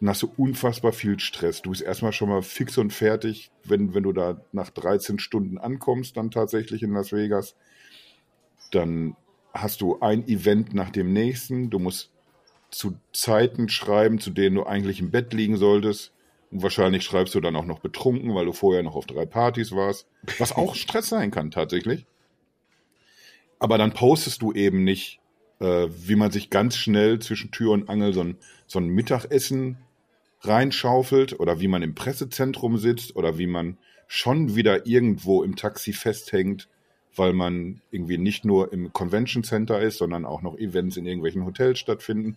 [0.00, 1.62] dann hast du unfassbar viel Stress.
[1.62, 5.58] Du bist erstmal schon mal fix und fertig, wenn, wenn du da nach 13 Stunden
[5.58, 7.54] ankommst, dann tatsächlich in Las Vegas.
[8.70, 9.16] Dann
[9.52, 11.70] hast du ein Event nach dem nächsten.
[11.70, 12.10] Du musst
[12.70, 16.12] zu Zeiten schreiben, zu denen du eigentlich im Bett liegen solltest.
[16.50, 19.72] Und wahrscheinlich schreibst du dann auch noch betrunken, weil du vorher noch auf drei Partys
[19.72, 20.06] warst.
[20.38, 22.06] Was auch Stress sein kann, tatsächlich.
[23.58, 25.20] Aber dann postest du eben nicht,
[25.60, 28.36] äh, wie man sich ganz schnell zwischen Tür und Angel so ein,
[28.66, 29.78] so ein Mittagessen
[30.40, 35.92] reinschaufelt oder wie man im Pressezentrum sitzt oder wie man schon wieder irgendwo im Taxi
[35.92, 36.68] festhängt,
[37.14, 41.44] weil man irgendwie nicht nur im Convention Center ist, sondern auch noch Events in irgendwelchen
[41.44, 42.36] Hotels stattfinden.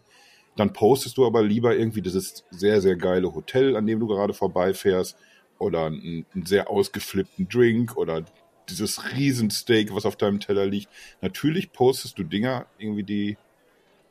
[0.56, 4.34] Dann postest du aber lieber irgendwie dieses sehr, sehr geile Hotel, an dem du gerade
[4.34, 5.18] vorbeifährst,
[5.60, 8.26] oder einen, einen sehr ausgeflippten Drink oder
[8.70, 10.90] dieses Riesensteak, was auf deinem Teller liegt.
[11.22, 13.38] Natürlich postest du Dinger irgendwie, die,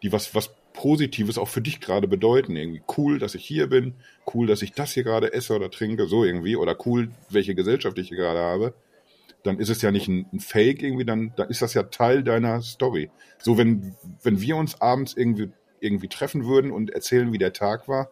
[0.02, 2.56] die was, was Positives auch für dich gerade bedeuten.
[2.56, 3.94] Irgendwie cool, dass ich hier bin,
[4.34, 7.98] cool, dass ich das hier gerade esse oder trinke, so irgendwie, oder cool, welche Gesellschaft
[7.98, 8.74] ich hier gerade habe.
[9.42, 12.22] Dann ist es ja nicht ein, ein Fake irgendwie, dann, dann ist das ja Teil
[12.22, 13.10] deiner Story.
[13.38, 15.50] So, wenn, wenn wir uns abends irgendwie
[15.82, 18.10] irgendwie treffen würden und erzählen, wie der Tag war,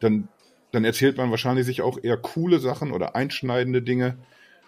[0.00, 0.28] dann,
[0.72, 4.16] dann erzählt man wahrscheinlich sich auch eher coole Sachen oder einschneidende Dinge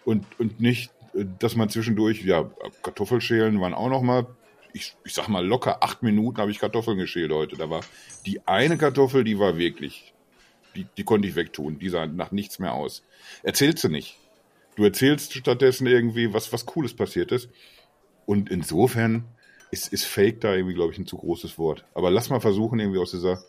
[0.04, 0.92] und, und nicht,
[1.38, 2.50] dass man zwischendurch, ja,
[2.82, 4.26] Kartoffelschälen waren auch noch mal,
[4.72, 7.56] ich, ich sag mal locker acht Minuten habe ich Kartoffeln geschält heute.
[7.56, 7.82] Da war
[8.26, 10.14] die eine Kartoffel, die war wirklich,
[10.74, 11.78] die, die konnte ich wegtun.
[11.78, 13.02] Die sah nach nichts mehr aus.
[13.42, 14.18] Erzählst du nicht.
[14.76, 17.50] Du erzählst stattdessen irgendwie, was, was Cooles passiert ist.
[18.24, 19.24] Und insofern
[19.72, 21.84] ist, ist Fake da irgendwie, glaube ich, ein zu großes Wort.
[21.94, 23.42] Aber lass mal versuchen, irgendwie aus dieser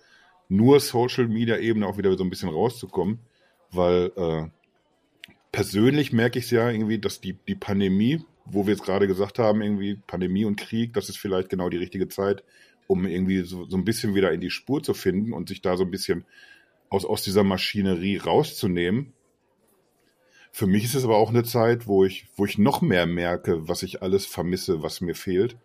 [0.48, 3.20] nur Social Media Ebene auch wieder so ein bisschen rauszukommen,
[3.72, 4.48] weil äh,
[5.52, 9.38] persönlich merke ich es ja irgendwie, dass die, die Pandemie, wo wir jetzt gerade gesagt
[9.38, 12.44] haben, irgendwie Pandemie und Krieg, das ist vielleicht genau die richtige Zeit,
[12.88, 15.76] um irgendwie so, so ein bisschen wieder in die Spur zu finden und sich da
[15.76, 16.24] so ein bisschen
[16.90, 19.12] aus, aus dieser Maschinerie rauszunehmen.
[20.54, 23.68] Für mich ist es aber auch eine Zeit, wo ich, wo ich noch mehr merke,
[23.68, 25.58] was ich alles vermisse, was mir fehlt.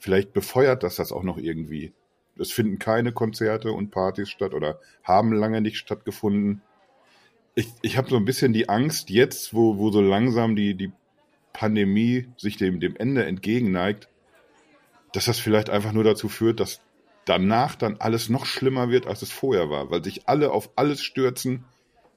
[0.00, 1.92] Vielleicht befeuert das das auch noch irgendwie.
[2.38, 6.62] Es finden keine Konzerte und Partys statt oder haben lange nicht stattgefunden.
[7.54, 10.90] Ich, ich habe so ein bisschen die Angst jetzt, wo, wo so langsam die, die
[11.52, 14.08] Pandemie sich dem, dem Ende entgegenneigt,
[15.12, 16.80] dass das vielleicht einfach nur dazu führt, dass
[17.26, 21.02] danach dann alles noch schlimmer wird, als es vorher war, weil sich alle auf alles
[21.02, 21.66] stürzen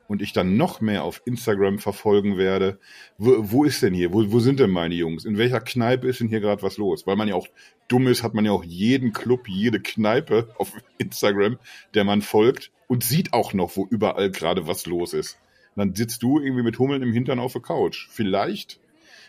[0.07, 2.79] und ich dann noch mehr auf Instagram verfolgen werde.
[3.17, 4.13] Wo, wo ist denn hier?
[4.13, 5.25] Wo, wo sind denn meine Jungs?
[5.25, 7.07] In welcher Kneipe ist denn hier gerade was los?
[7.07, 7.47] Weil man ja auch
[7.87, 11.57] dumm ist, hat man ja auch jeden Club, jede Kneipe auf Instagram,
[11.93, 15.37] der man folgt und sieht auch noch, wo überall gerade was los ist.
[15.75, 18.07] Und dann sitzt du irgendwie mit Hummeln im Hintern auf der Couch.
[18.11, 18.79] Vielleicht,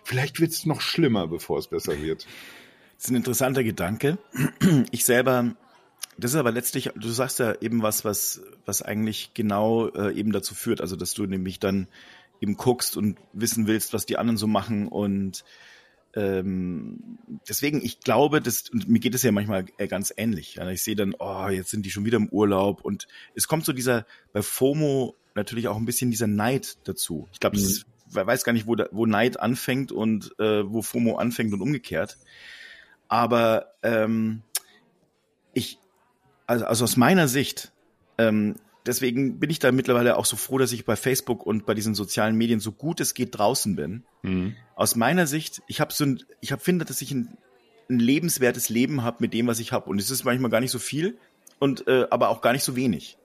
[0.03, 2.27] vielleicht wird es noch schlimmer, bevor es besser wird.
[2.97, 4.19] Das ist ein interessanter Gedanke.
[4.91, 5.57] Ich selber
[6.19, 10.33] das ist aber letztlich, du sagst ja eben was, was, was eigentlich genau äh, eben
[10.33, 11.89] dazu führt, also dass du nämlich dann
[12.41, 15.45] eben guckst und wissen willst, was die anderen so machen und
[16.17, 20.55] ähm, deswegen, ich glaube, das, und mir geht es ja manchmal äh, ganz ähnlich.
[20.57, 20.69] Ja.
[20.71, 23.73] Ich sehe dann, oh, jetzt sind die schon wieder im Urlaub und es kommt so
[23.73, 27.29] dieser, bei FOMO natürlich auch ein bisschen dieser Neid dazu.
[27.33, 27.83] Ich glaube, mhm.
[28.11, 32.17] weiß gar nicht, wo, da, wo Neid anfängt und äh, wo FOMO anfängt und umgekehrt.
[33.09, 34.43] Aber ähm,
[35.53, 35.79] ich,
[36.47, 37.73] also, also aus meiner Sicht,
[38.19, 41.75] ähm, deswegen bin ich da mittlerweile auch so froh, dass ich bei Facebook und bei
[41.75, 44.05] diesen sozialen Medien so gut es geht draußen bin.
[44.23, 44.55] Mhm.
[44.75, 47.37] Aus meiner Sicht, ich habe so ein, ich habe finde, dass ich ein,
[47.89, 49.91] ein lebenswertes Leben habe mit dem, was ich habe.
[49.91, 51.19] Und es ist manchmal gar nicht so viel
[51.59, 53.19] und äh, aber auch gar nicht so wenig.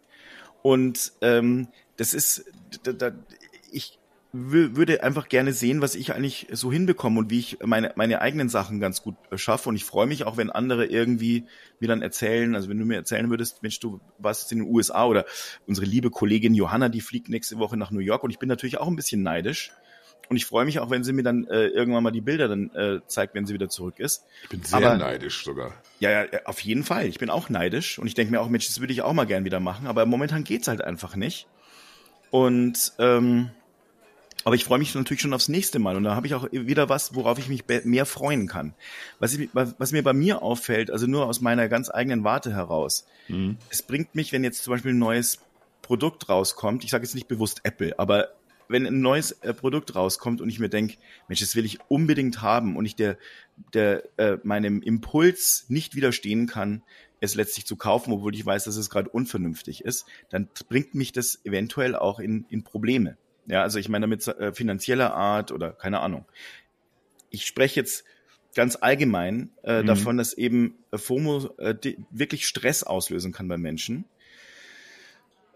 [0.61, 2.45] Und ähm, das ist,
[2.83, 3.11] da, da,
[3.71, 3.97] ich,
[4.31, 8.47] würde einfach gerne sehen, was ich eigentlich so hinbekomme und wie ich meine, meine eigenen
[8.47, 9.69] Sachen ganz gut äh, schaffe.
[9.69, 11.45] Und ich freue mich auch, wenn andere irgendwie
[11.79, 15.05] mir dann erzählen, also wenn du mir erzählen würdest, Mensch, du warst in den USA
[15.05, 15.25] oder
[15.65, 18.77] unsere liebe Kollegin Johanna, die fliegt nächste Woche nach New York und ich bin natürlich
[18.77, 19.71] auch ein bisschen neidisch.
[20.29, 22.69] Und ich freue mich auch, wenn sie mir dann äh, irgendwann mal die Bilder dann
[22.75, 24.25] äh, zeigt, wenn sie wieder zurück ist.
[24.43, 25.73] Ich bin sehr Aber, neidisch sogar.
[25.99, 27.07] Ja, ja, auf jeden Fall.
[27.07, 29.25] Ich bin auch neidisch und ich denke mir auch, Mensch, das würde ich auch mal
[29.25, 29.87] gern wieder machen.
[29.87, 31.47] Aber momentan geht's halt einfach nicht.
[32.29, 33.49] Und ähm,
[34.45, 36.89] aber ich freue mich natürlich schon aufs nächste Mal und da habe ich auch wieder
[36.89, 38.73] was, worauf ich mich mehr freuen kann.
[39.19, 43.05] Was, ich, was mir bei mir auffällt, also nur aus meiner ganz eigenen Warte heraus,
[43.27, 43.57] mhm.
[43.69, 45.39] es bringt mich, wenn jetzt zum Beispiel ein neues
[45.81, 48.29] Produkt rauskommt, ich sage jetzt nicht bewusst Apple, aber
[48.69, 50.97] wenn ein neues äh, Produkt rauskommt und ich mir denke,
[51.27, 53.17] Mensch, das will ich unbedingt haben und ich der,
[53.73, 56.83] der äh, meinem Impuls nicht widerstehen kann,
[57.19, 61.11] es letztlich zu kaufen, obwohl ich weiß, dass es gerade unvernünftig ist, dann bringt mich
[61.11, 63.17] das eventuell auch in, in Probleme.
[63.49, 66.25] Ja, also ich meine damit äh, finanzieller Art oder keine Ahnung.
[67.29, 68.05] Ich spreche jetzt
[68.55, 69.87] ganz allgemein äh, mhm.
[69.87, 71.75] davon, dass eben äh, FOMO äh,
[72.11, 74.05] wirklich Stress auslösen kann bei Menschen,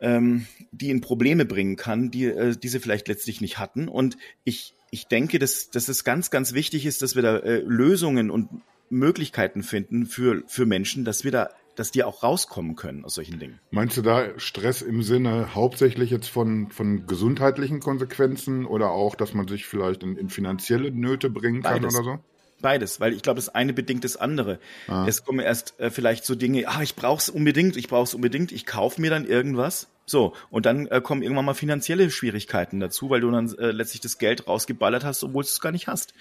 [0.01, 3.87] ähm, die in Probleme bringen kann, die äh, diese vielleicht letztlich nicht hatten.
[3.87, 7.63] Und ich ich denke, dass, dass es ganz, ganz wichtig ist, dass wir da äh,
[7.65, 8.47] Lösungen und
[8.91, 13.39] Möglichkeiten finden für, für Menschen, dass wir da dass die auch rauskommen können aus solchen
[13.39, 13.59] Dingen.
[13.71, 19.33] Meinst du da Stress im Sinne hauptsächlich jetzt von, von gesundheitlichen Konsequenzen oder auch, dass
[19.33, 21.95] man sich vielleicht in, in finanzielle Nöte bringen kann Beides.
[21.95, 22.19] oder so?
[22.61, 24.57] Beides, weil ich glaube, das eine bedingt das andere.
[24.87, 25.05] Ah.
[25.05, 28.65] Es kommen erst äh, vielleicht so Dinge, ah, ich brauch's unbedingt, ich brauch's unbedingt, ich
[28.65, 29.89] kaufe mir dann irgendwas.
[30.05, 34.01] So, und dann äh, kommen irgendwann mal finanzielle Schwierigkeiten dazu, weil du dann äh, letztlich
[34.01, 36.13] das Geld rausgeballert hast, obwohl du es gar nicht hast.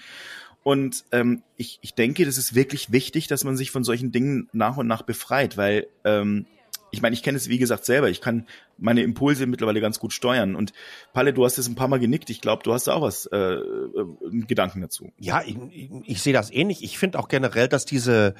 [0.63, 4.49] Und ähm, ich, ich denke, das ist wirklich wichtig, dass man sich von solchen Dingen
[4.53, 6.45] nach und nach befreit, weil ähm,
[6.89, 8.09] ich meine, ich kenne es wie gesagt selber.
[8.09, 8.45] Ich kann
[8.77, 10.55] meine Impulse mittlerweile ganz gut steuern.
[10.55, 10.73] Und
[11.11, 12.29] Palle, du hast es ein paar Mal genickt.
[12.29, 13.61] Ich glaube, du hast auch was, äh, äh,
[14.45, 15.11] Gedanken dazu.
[15.17, 16.83] Ja, ich, ich, ich sehe das ähnlich.
[16.83, 18.35] Ich finde auch generell, dass diese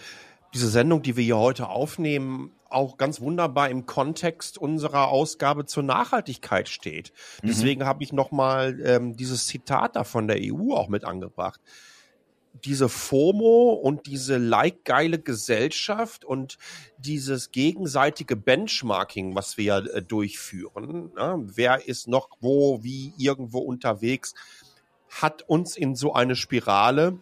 [0.54, 5.82] diese Sendung, die wir hier heute aufnehmen, auch ganz wunderbar im Kontext unserer Ausgabe zur
[5.82, 7.12] Nachhaltigkeit steht.
[7.42, 7.48] Mhm.
[7.48, 11.60] Deswegen habe ich nochmal ähm, dieses Zitat da von der EU auch mit angebracht
[12.54, 16.58] diese FOMO und diese like-geile Gesellschaft und
[16.98, 21.42] dieses gegenseitige Benchmarking, was wir äh, durchführen, ne?
[21.44, 24.36] wer ist noch wo, wie, irgendwo unterwegs,
[25.10, 27.18] hat uns in so eine Spirale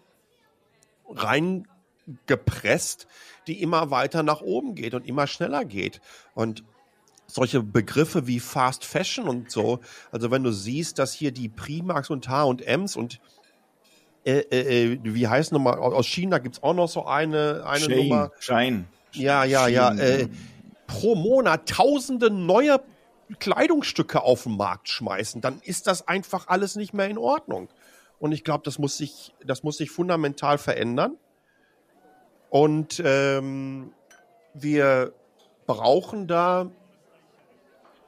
[1.09, 3.07] reingepresst,
[3.47, 6.01] die immer weiter nach oben geht und immer schneller geht.
[6.33, 6.63] Und
[7.27, 9.79] solche Begriffe wie Fast Fashion und so,
[10.11, 13.19] also wenn du siehst, dass hier die Primax und H&Ms und
[14.23, 17.97] äh, äh, äh, wie heißt nochmal, aus China gibt's auch noch so eine, eine Shane,
[17.97, 18.31] Nummer.
[18.39, 18.85] Shine.
[19.13, 19.93] Ja, ja, ja.
[19.95, 20.27] Äh,
[20.87, 22.81] pro Monat tausende neue
[23.39, 27.69] Kleidungsstücke auf den Markt schmeißen, dann ist das einfach alles nicht mehr in Ordnung.
[28.19, 31.17] Und ich glaube, das muss sich, das muss sich fundamental verändern.
[32.49, 33.93] Und ähm,
[34.53, 35.13] wir
[35.65, 36.69] brauchen da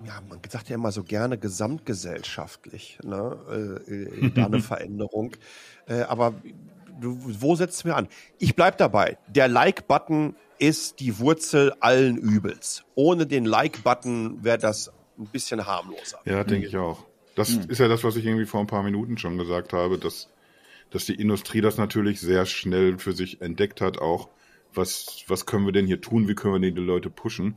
[0.05, 5.35] ja, man sagt ja immer so gerne gesamtgesellschaftlich, ne, äh, äh da eine Veränderung.
[5.87, 6.33] Äh, aber
[6.99, 8.07] du, wo setzen wir an?
[8.39, 9.17] Ich bleib dabei.
[9.27, 12.83] Der Like-Button ist die Wurzel allen Übels.
[12.95, 16.19] Ohne den Like-Button wäre das ein bisschen harmloser.
[16.25, 17.05] Ja, denke ich auch.
[17.35, 17.69] Das mhm.
[17.69, 20.29] ist ja das, was ich irgendwie vor ein paar Minuten schon gesagt habe, dass
[20.93, 24.29] dass die Industrie das natürlich sehr schnell für sich entdeckt hat, auch
[24.75, 27.55] was, was können wir denn hier tun, wie können wir denn die Leute pushen.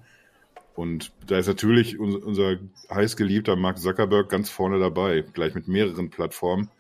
[0.77, 2.59] Und da ist natürlich unser,
[2.91, 6.71] heißgeliebter Mark Zuckerberg ganz vorne dabei, gleich mit mehreren Plattformen,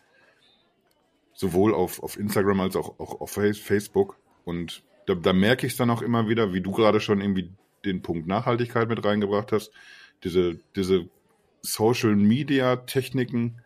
[1.32, 4.18] sowohl auf, auf Instagram als auch, auch auf Facebook.
[4.44, 7.51] Und da, da merke ich es dann auch immer wieder, wie du gerade schon irgendwie
[7.86, 9.72] den Punkt Nachhaltigkeit mit reingebracht hast,
[10.24, 11.09] diese, diese
[11.62, 13.62] Social Media Techniken,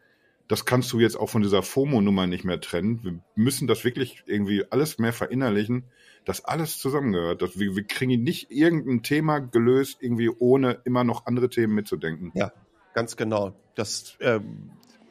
[0.50, 3.04] das kannst du jetzt auch von dieser FOMO-Nummer nicht mehr trennen.
[3.04, 5.84] Wir müssen das wirklich irgendwie alles mehr verinnerlichen,
[6.24, 7.40] dass alles zusammengehört.
[7.40, 12.32] Dass wir, wir kriegen nicht irgendein Thema gelöst, irgendwie ohne immer noch andere Themen mitzudenken.
[12.34, 12.50] Ja,
[12.94, 13.54] ganz genau.
[13.76, 14.40] Das äh,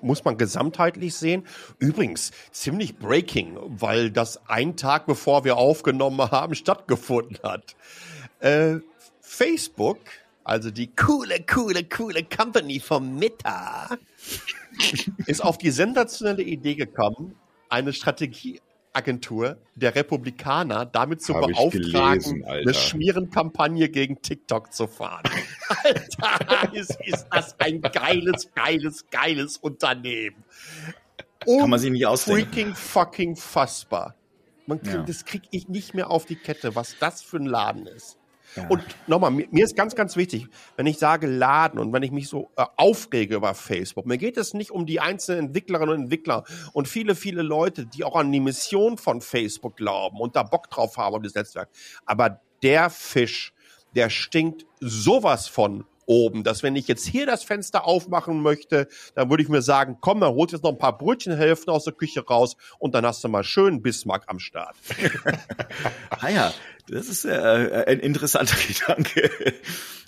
[0.01, 1.45] muss man gesamtheitlich sehen.
[1.77, 7.77] Übrigens, ziemlich breaking, weil das ein Tag bevor wir aufgenommen haben, stattgefunden hat.
[8.41, 8.79] Äh,
[9.21, 9.99] Facebook,
[10.43, 13.97] also die coole, coole, coole Company vom Meta,
[15.25, 17.35] ist auf die sensationelle Idee gekommen,
[17.69, 25.23] eine Strategieagentur der Republikaner damit zu Hab beauftragen, gelesen, eine Schmierenkampagne gegen TikTok zu fahren.
[25.83, 30.43] Alter, ist, ist das ein geiles, geiles, geiles Unternehmen.
[31.45, 32.51] Um Kann man sich nicht ausdenken.
[32.51, 34.15] Freaking fucking fassbar.
[34.65, 35.03] Man, ja.
[35.03, 38.18] Das krieg ich nicht mehr auf die Kette, was das für ein Laden ist.
[38.67, 42.11] Und nochmal, mir, mir, ist ganz, ganz wichtig, wenn ich sage Laden und wenn ich
[42.11, 46.01] mich so äh, aufrege über Facebook, mir geht es nicht um die einzelnen Entwicklerinnen und
[46.03, 46.43] Entwickler
[46.73, 50.69] und viele, viele Leute, die auch an die Mission von Facebook glauben und da Bock
[50.69, 51.69] drauf haben auf das Netzwerk.
[52.05, 53.53] Aber der Fisch,
[53.95, 59.29] der stinkt sowas von oben, dass wenn ich jetzt hier das Fenster aufmachen möchte, dann
[59.29, 62.25] würde ich mir sagen, komm, dann holt jetzt noch ein paar Brötchenhälften aus der Küche
[62.25, 64.75] raus und dann hast du mal schön Bismarck am Start.
[66.09, 66.53] ah ja,
[66.89, 69.29] das ist äh, ein interessanter Gedanke.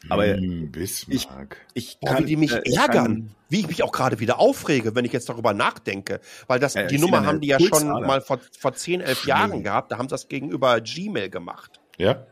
[0.10, 1.58] Aber mm, Bismarck.
[1.76, 4.20] Ich, ich kann, Boah, wie die mich äh, ärgern, kann, wie ich mich auch gerade
[4.20, 6.20] wieder aufrege, wenn ich jetzt darüber nachdenke.
[6.48, 9.64] Weil das, äh, die Nummer haben die ja schon mal vor, vor 10, 11 Jahren
[9.64, 9.92] gehabt.
[9.92, 11.80] Da haben sie das gegenüber Gmail gemacht.
[11.98, 12.26] Ja?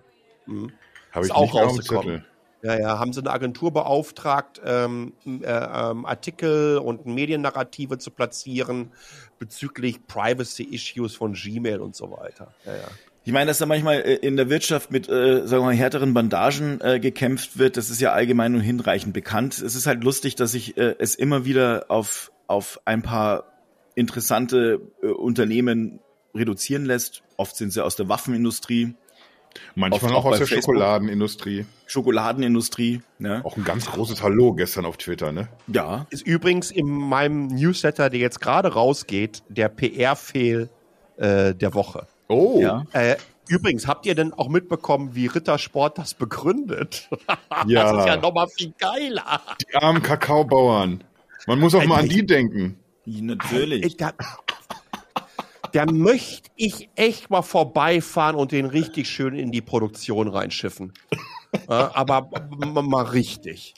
[0.47, 0.71] Mhm.
[1.11, 2.25] Habe ich auch rausgekommen.
[2.61, 8.91] Ja, ja, haben sie eine Agentur beauftragt, ähm, äh, ähm, Artikel und Mediennarrative zu platzieren
[9.37, 12.53] bezüglich Privacy-Issues von Gmail und so weiter.
[12.65, 12.87] Ja, ja.
[13.23, 16.13] Ich meine, dass da manchmal äh, in der Wirtschaft mit, äh, sagen wir mal, härteren
[16.13, 19.59] Bandagen äh, gekämpft wird, das ist ja allgemein und hinreichend bekannt.
[19.59, 23.43] Es ist halt lustig, dass sich äh, es immer wieder auf, auf ein paar
[23.95, 25.99] interessante äh, Unternehmen
[26.33, 27.23] reduzieren lässt.
[27.37, 28.95] Oft sind sie aus der Waffenindustrie,
[29.75, 30.75] Manchmal auch, auch aus der Facebook.
[30.75, 31.65] Schokoladenindustrie.
[31.85, 33.41] Schokoladenindustrie, ne?
[33.43, 35.47] Auch ein ganz großes Hallo gestern auf Twitter, ne?
[35.67, 36.05] Ja.
[36.09, 40.69] Ist übrigens in meinem Newsletter, der jetzt gerade rausgeht, der PR-Fehl
[41.17, 42.07] äh, der Woche.
[42.27, 42.59] Oh.
[42.61, 42.85] Ja.
[42.93, 47.09] Äh, übrigens, habt ihr denn auch mitbekommen, wie Rittersport das begründet?
[47.67, 47.91] Ja.
[47.91, 49.41] das ist ja nochmal viel geiler.
[49.61, 51.03] Die armen Kakaobauern.
[51.45, 52.79] Man muss auch mal an die denken.
[53.05, 53.97] Natürlich.
[53.97, 54.13] Da,
[55.71, 60.93] da möchte ich echt mal vorbeifahren und den richtig schön in die Produktion reinschiffen.
[61.67, 62.29] Ja, aber
[62.83, 63.73] mal richtig.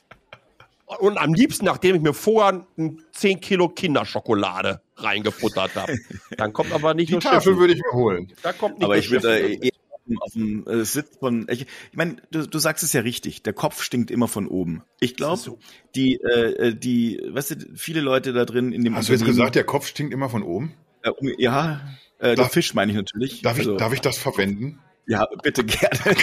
[1.00, 2.66] Und am liebsten, nachdem ich mir vorher
[3.14, 5.98] 10 Kilo Kinderschokolade reingefuttert habe.
[6.38, 8.32] Dann kommt aber nicht die nur Tafel würde ich mir holen.
[8.44, 9.72] Da kommt nicht aber ich würde äh, eher
[10.20, 11.48] auf dem äh, Sitz von.
[11.50, 13.44] Ich, ich meine, du, du sagst es ja richtig.
[13.44, 14.84] Der Kopf stinkt immer von oben.
[15.00, 15.60] Ich glaube, so.
[15.96, 18.96] die, äh, äh, die, weißt du, viele Leute da drin in dem.
[18.96, 20.74] Hast du jetzt gesagt, der Kopf stinkt immer von oben?
[21.04, 21.82] Äh, ja,
[22.20, 23.42] äh, darf, der Fisch meine ich natürlich.
[23.42, 24.80] Darf ich, also, darf ich das verwenden?
[25.08, 26.00] Ja, bitte gerne.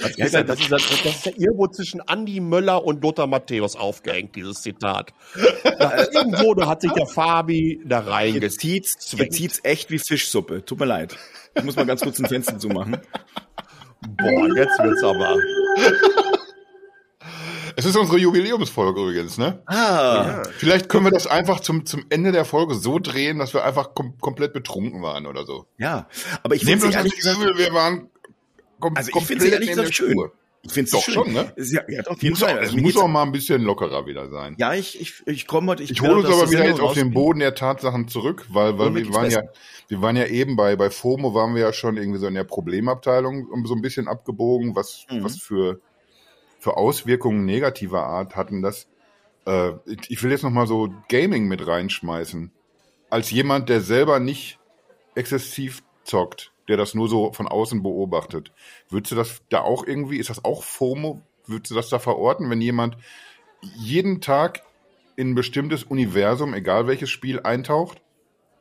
[0.00, 3.74] Das ist, ja, das, ist, das ist ja irgendwo zwischen Andi Möller und Lothar Matthäus
[3.74, 5.12] aufgehängt, dieses Zitat.
[5.34, 8.40] irgendwo da hat sich der Fabi da rein.
[8.40, 10.64] Jetzt zieht's, jetzt zieht's echt wie Fischsuppe.
[10.64, 11.16] Tut mir leid.
[11.56, 12.98] Ich muss mal ganz kurz ein Fenster zumachen.
[14.16, 15.36] Boah, jetzt wird's aber.
[17.78, 19.62] Es ist unsere Jubiläumsfolge übrigens, ne?
[19.66, 19.74] Ah.
[19.76, 20.42] Ja.
[20.56, 23.94] Vielleicht können wir das einfach zum, zum Ende der Folge so drehen, dass wir einfach
[23.94, 25.64] kom komplett betrunken waren oder so.
[25.78, 26.08] Ja,
[26.42, 28.10] aber ich finde ehrlich gesagt, wir waren
[28.80, 30.10] kom also ich finde es ehrlich gesagt schön.
[30.10, 30.32] Spur.
[30.62, 31.14] Ich finde es doch schön.
[31.14, 31.52] schon, ne?
[31.56, 32.54] Ja, ja, auf jeden muss Fall.
[32.54, 34.56] Auch, also es muss auch mal ein bisschen lockerer wieder sein.
[34.58, 35.84] Ja, ich, ich, ich komme heute.
[35.84, 38.92] Ich, ich hole uns aber wieder jetzt auf den Boden der Tatsachen zurück, weil, weil
[38.92, 39.44] wir waren besser.
[39.44, 39.50] ja,
[39.86, 42.42] wir waren ja eben bei, bei FOMO waren wir ja schon irgendwie so in der
[42.42, 45.22] Problemabteilung so ein bisschen abgebogen, was, mhm.
[45.22, 45.80] was für,
[46.68, 48.88] für Auswirkungen negativer Art hatten das.
[49.46, 52.50] Äh, ich will jetzt noch mal so Gaming mit reinschmeißen.
[53.08, 54.58] Als jemand, der selber nicht
[55.14, 58.52] exzessiv zockt, der das nur so von außen beobachtet.
[58.90, 61.22] Würdest du das da auch irgendwie, ist das auch FOMO?
[61.46, 62.98] Würdest du das da verorten, wenn jemand
[63.62, 64.60] jeden Tag
[65.16, 68.02] in ein bestimmtes Universum, egal welches Spiel, eintaucht?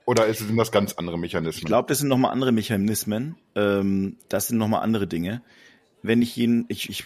[0.06, 1.60] Oder sind das ganz andere Mechanismen?
[1.60, 3.36] Ich glaube, das sind nochmal andere Mechanismen.
[3.56, 5.42] Ähm, das sind nochmal andere Dinge.
[6.08, 7.04] Wenn ich ihn, ich, ich,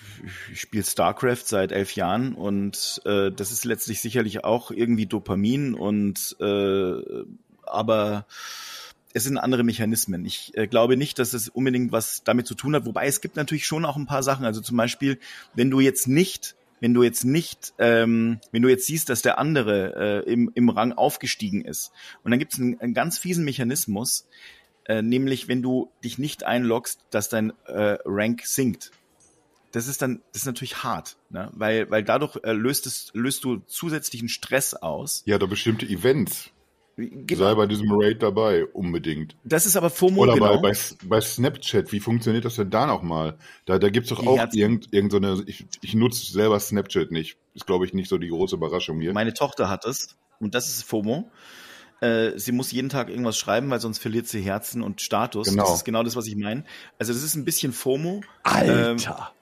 [0.51, 5.73] ich spiele StarCraft seit elf Jahren und äh, das ist letztlich sicherlich auch irgendwie Dopamin
[5.73, 7.23] und äh,
[7.65, 8.25] aber
[9.13, 10.25] es sind andere Mechanismen.
[10.25, 12.85] Ich äh, glaube nicht, dass es unbedingt was damit zu tun hat.
[12.85, 14.45] Wobei es gibt natürlich schon auch ein paar Sachen.
[14.45, 15.19] Also zum Beispiel,
[15.53, 19.37] wenn du jetzt nicht, wenn du jetzt nicht, ähm, wenn du jetzt siehst, dass der
[19.37, 21.91] andere äh, im, im Rang aufgestiegen ist,
[22.23, 24.27] und dann gibt es einen, einen ganz fiesen Mechanismus,
[24.85, 28.91] äh, nämlich wenn du dich nicht einloggst, dass dein äh, Rank sinkt.
[29.71, 31.49] Das ist dann, das ist natürlich hart, ne?
[31.53, 35.23] weil, weil dadurch äh, löst es, löst du zusätzlichen Stress aus.
[35.25, 36.51] Ja, da bestimmte Events.
[36.97, 37.39] Genau.
[37.39, 39.35] Sei bei diesem Raid dabei, unbedingt.
[39.43, 40.61] Das ist aber FOMO, Oder genau.
[40.61, 43.37] bei, bei, bei Snapchat, wie funktioniert das denn da nochmal?
[43.65, 47.37] Da, da gibt's doch auch irgend, irgend so eine, ich, ich nutze selber Snapchat nicht.
[47.53, 49.13] Ist, glaube ich, nicht so die große Überraschung hier.
[49.13, 51.31] Meine Tochter hat es und das ist FOMO.
[52.01, 55.47] Äh, sie muss jeden Tag irgendwas schreiben, weil sonst verliert sie Herzen und Status.
[55.47, 55.63] Genau.
[55.63, 56.63] Das ist genau das, was ich meine.
[56.97, 58.21] Also das ist ein bisschen FOMO.
[58.43, 58.97] Alter, ähm,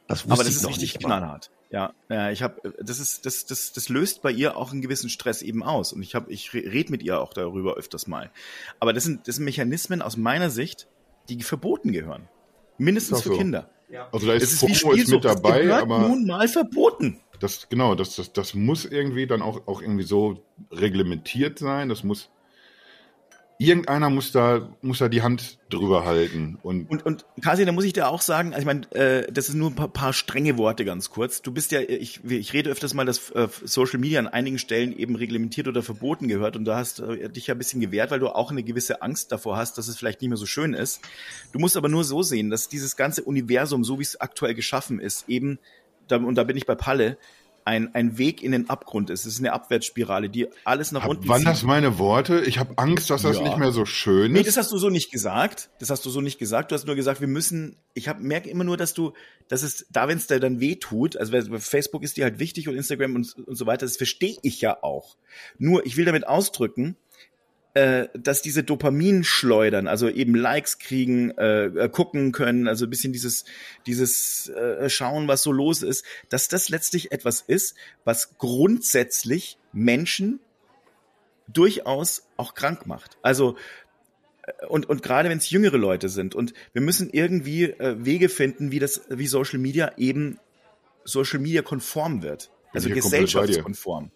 [0.07, 1.51] das aber das ist richtig knallhart.
[1.71, 5.09] Ja, ja, ich habe, das ist, das, das, das löst bei ihr auch einen gewissen
[5.09, 5.93] Stress eben aus.
[5.93, 8.31] Und ich habe, ich rede mit ihr auch darüber öfters mal.
[8.79, 10.87] Aber das sind, das sind Mechanismen aus meiner Sicht,
[11.29, 12.27] die verboten gehören.
[12.79, 13.31] Mindestens so.
[13.31, 13.69] für Kinder.
[13.89, 14.09] Ja.
[14.11, 17.19] Also da ist, das ist, ist mit dabei, das aber nun mal verboten.
[17.39, 21.87] Das genau, das, das, das muss irgendwie dann auch, auch irgendwie so reglementiert sein.
[21.87, 22.29] Das muss
[23.59, 26.57] irgendeiner muss da, muss da die Hand drüber halten.
[26.63, 29.49] Und, und, und Kasi, da muss ich dir auch sagen, also ich meine, äh, das
[29.49, 31.41] ist nur ein paar, paar strenge Worte ganz kurz.
[31.41, 34.97] Du bist ja, ich, ich rede öfters mal, dass äh, Social Media an einigen Stellen
[34.97, 38.19] eben reglementiert oder verboten gehört und da hast äh, dich ja ein bisschen gewehrt, weil
[38.21, 41.01] du auch eine gewisse Angst davor hast, dass es vielleicht nicht mehr so schön ist.
[41.51, 45.01] Du musst aber nur so sehen, dass dieses ganze Universum, so wie es aktuell geschaffen
[45.01, 45.59] ist, eben,
[46.07, 47.17] da, und da bin ich bei Palle,
[47.69, 49.27] ein, ein Weg in den Abgrund ist.
[49.27, 52.41] Es ist eine Abwärtsspirale, die alles nach Hab, unten Waren das meine Worte?
[52.41, 53.43] Ich habe Angst, dass das ja.
[53.43, 54.37] nicht mehr so schön ist.
[54.37, 55.69] Nee, das hast du so nicht gesagt.
[55.79, 56.71] Das hast du so nicht gesagt.
[56.71, 59.13] Du hast nur gesagt, wir müssen, ich hab, merke immer nur, dass du,
[59.49, 62.67] dass es da, wenn es dir dann weh tut, also Facebook ist dir halt wichtig
[62.67, 65.15] und Instagram und, und so weiter, das verstehe ich ja auch.
[65.59, 66.97] Nur, ich will damit ausdrücken,
[67.73, 72.89] äh, dass diese Dopamin schleudern, also eben Likes kriegen, äh, äh, gucken können, also ein
[72.89, 73.45] bisschen dieses,
[73.85, 80.39] dieses äh, Schauen, was so los ist, dass das letztlich etwas ist, was grundsätzlich Menschen
[81.47, 83.17] durchaus auch krank macht.
[83.21, 83.55] Also
[84.43, 88.29] äh, und, und gerade wenn es jüngere Leute sind und wir müssen irgendwie äh, Wege
[88.29, 90.39] finden, wie das, wie Social Media eben
[91.05, 94.11] Social Media konform wird, also gesellschaftskonform.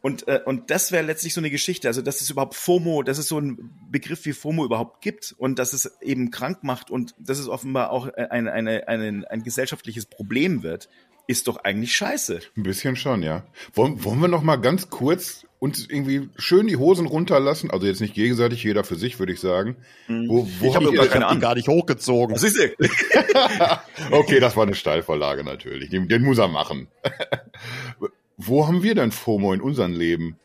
[0.00, 3.18] Und, äh, und das wäre letztlich so eine Geschichte, also dass es überhaupt FOMO, dass
[3.18, 7.14] es so ein Begriff wie FOMO überhaupt gibt und dass es eben krank macht und
[7.18, 10.88] dass es offenbar auch ein, eine, eine, ein gesellschaftliches Problem wird,
[11.28, 12.40] ist doch eigentlich scheiße.
[12.56, 13.44] Ein bisschen schon, ja.
[13.74, 17.70] Wollen, wollen wir noch mal ganz kurz uns irgendwie schön die Hosen runterlassen?
[17.70, 19.76] Also jetzt nicht gegenseitig, jeder für sich, würde ich sagen.
[20.08, 20.28] Mhm.
[20.28, 21.40] Wo, wo ich habe hab keine Ahnung.
[21.40, 22.34] gar nicht hochgezogen.
[22.34, 22.58] Das ist
[24.10, 25.90] okay, das war eine Steilvorlage natürlich.
[25.90, 26.88] Den, den muss er machen.
[28.38, 30.38] Wo haben wir denn FOMO in unserem Leben?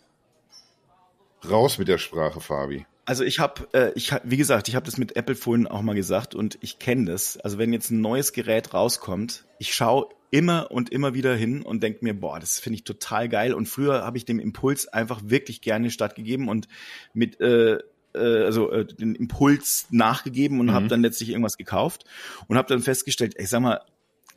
[1.48, 2.88] Raus mit der Sprache, Fabi.
[3.06, 5.94] Also ich habe, äh, ich wie gesagt, ich habe das mit Apple vorhin auch mal
[5.94, 7.38] gesagt und ich kenne das.
[7.38, 11.84] Also wenn jetzt ein neues Gerät rauskommt, ich schaue immer und immer wieder hin und
[11.84, 13.54] denke mir, boah, das finde ich total geil.
[13.54, 16.68] Und früher habe ich dem Impuls einfach wirklich gerne stattgegeben und
[17.14, 17.78] mit äh,
[18.16, 20.74] äh, also äh, den Impuls nachgegeben und mhm.
[20.74, 22.06] habe dann letztlich irgendwas gekauft
[22.48, 23.82] und habe dann festgestellt, ich sag mal,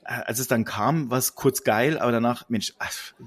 [0.07, 2.74] als es dann kam, war es kurz geil, aber danach, Mensch,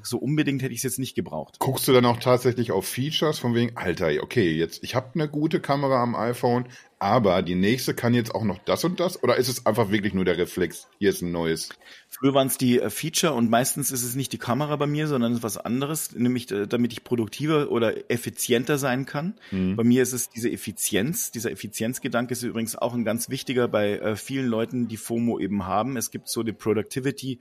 [0.04, 1.60] so unbedingt hätte ich es jetzt nicht gebraucht.
[1.60, 5.28] Guckst du dann auch tatsächlich auf Features von wegen, Alter, okay, jetzt, ich habe eine
[5.28, 6.68] gute Kamera am iPhone,
[7.00, 9.24] aber die nächste kann jetzt auch noch das und das?
[9.24, 10.88] Oder ist es einfach wirklich nur der Reflex?
[11.00, 11.70] Hier ist ein neues.
[12.10, 15.08] Früher waren es die äh, Feature und meistens ist es nicht die Kamera bei mir,
[15.08, 19.36] sondern es ist was anderes, nämlich äh, damit ich produktiver oder effizienter sein kann.
[19.52, 19.78] Mhm.
[19.78, 21.32] Bei mir ist es diese Effizienz.
[21.32, 25.66] Dieser Effizienzgedanke ist übrigens auch ein ganz wichtiger bei äh, vielen Leuten, die FOMO eben
[25.66, 25.96] haben.
[25.96, 27.40] Es gibt so die Productivity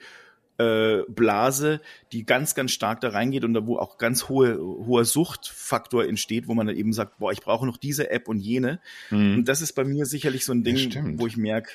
[0.59, 1.81] äh, Blase,
[2.13, 6.49] die ganz, ganz stark da reingeht und da wo auch ganz hohe, hoher Suchtfaktor entsteht,
[6.49, 8.81] wo man dann eben sagt, boah, ich brauche noch diese App und jene.
[9.11, 9.37] Mhm.
[9.37, 11.71] Und das ist bei mir sicherlich so ein Ding, ja, wo ich merke.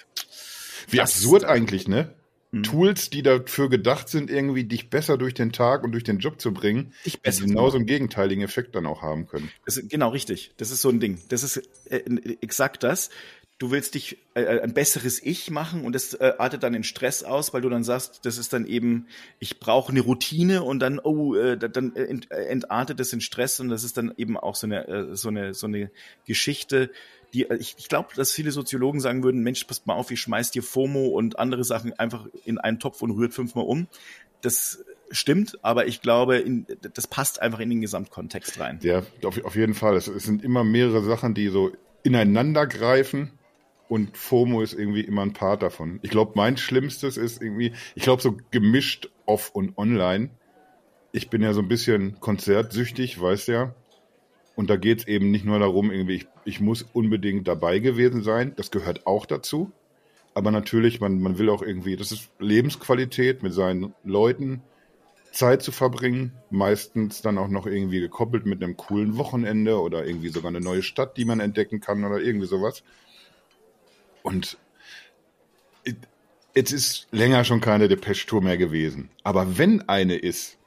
[0.90, 2.14] Wie absurd eigentlich, ne?
[2.52, 2.64] Mhm.
[2.64, 6.40] Tools, die dafür gedacht sind, irgendwie dich besser durch den Tag und durch den Job
[6.40, 9.50] zu bringen, ich besser genauso einen gegenteiligen Effekt dann auch haben können.
[9.66, 10.52] Das ist, genau richtig.
[10.58, 11.20] Das ist so ein Ding.
[11.30, 11.58] Das ist
[11.90, 12.04] äh,
[12.42, 13.10] exakt das
[13.64, 16.84] du willst dich äh, äh, ein besseres Ich machen und das äh, artet dann in
[16.84, 19.08] Stress aus, weil du dann sagst, das ist dann eben,
[19.40, 23.22] ich brauche eine Routine und dann, oh, äh, dann äh, ent, äh, entartet das in
[23.22, 25.92] Stress und das ist dann eben auch so eine, so eine, so eine
[26.28, 26.92] Geschichte,
[27.34, 30.52] die, ich, ich glaube, dass viele Soziologen sagen würden, Mensch, passt mal auf, ich schmeiß
[30.52, 33.88] dir FOMO und andere Sachen einfach in einen Topf und rührt fünfmal um.
[34.42, 38.80] Das stimmt, aber ich glaube, in, das passt einfach in den Gesamtkontext rein.
[38.84, 39.96] Ja, auf, auf jeden Fall.
[39.96, 41.72] Es, es sind immer mehrere Sachen, die so
[42.04, 43.32] ineinander greifen
[43.94, 46.00] und FOMO ist irgendwie immer ein Part davon.
[46.02, 50.32] Ich glaube, mein Schlimmstes ist irgendwie, ich glaube, so gemischt off und online.
[51.12, 53.76] Ich bin ja so ein bisschen konzertsüchtig, weißt ja.
[54.56, 58.24] Und da geht es eben nicht nur darum, irgendwie, ich, ich muss unbedingt dabei gewesen
[58.24, 58.54] sein.
[58.56, 59.72] Das gehört auch dazu.
[60.34, 64.64] Aber natürlich, man, man will auch irgendwie, das ist Lebensqualität mit seinen Leuten,
[65.32, 66.34] Zeit zu verbringen.
[66.50, 70.82] Meistens dann auch noch irgendwie gekoppelt mit einem coolen Wochenende oder irgendwie sogar eine neue
[70.82, 72.84] Stadt, die man entdecken kann oder irgendwie sowas.
[74.24, 74.58] Und
[76.56, 79.10] jetzt ist länger schon keine Depeche-Tour mehr gewesen.
[79.24, 80.58] Aber wenn eine ist,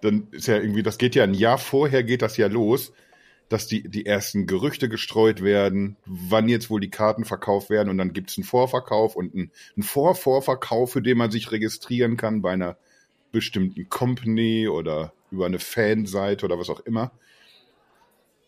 [0.00, 2.92] dann ist ja irgendwie, das geht ja ein Jahr vorher geht das ja los,
[3.48, 7.98] dass die, die ersten Gerüchte gestreut werden, wann jetzt wohl die Karten verkauft werden und
[7.98, 12.52] dann gibt's einen Vorverkauf und einen, einen Vorvorverkauf, für den man sich registrieren kann bei
[12.52, 12.78] einer
[13.30, 17.12] bestimmten Company oder über eine Fanseite oder was auch immer.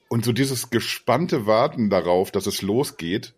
[0.08, 3.34] Und so dieses gespannte Warten darauf, dass es losgeht,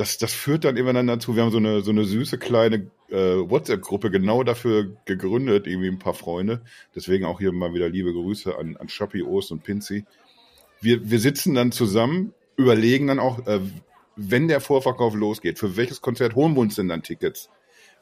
[0.00, 2.90] das, das führt dann immer dann dazu, wir haben so eine, so eine süße kleine
[3.10, 6.62] äh, WhatsApp-Gruppe genau dafür gegründet, irgendwie ein paar Freunde.
[6.94, 10.06] Deswegen auch hier mal wieder liebe Grüße an, an Shopee, Ost und Pinzi.
[10.80, 13.60] Wir, wir sitzen dann zusammen, überlegen dann auch, äh,
[14.16, 17.50] wenn der Vorverkauf losgeht, für welches Konzert holen wir uns denn dann Tickets?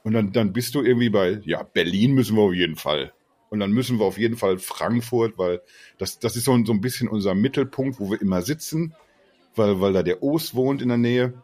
[0.05, 3.12] Und dann, dann bist du irgendwie bei, ja, Berlin müssen wir auf jeden Fall.
[3.51, 5.62] Und dann müssen wir auf jeden Fall Frankfurt, weil
[5.99, 8.94] das, das ist so, so ein bisschen unser Mittelpunkt, wo wir immer sitzen,
[9.57, 11.34] weil, weil da der Ost wohnt in der Nähe.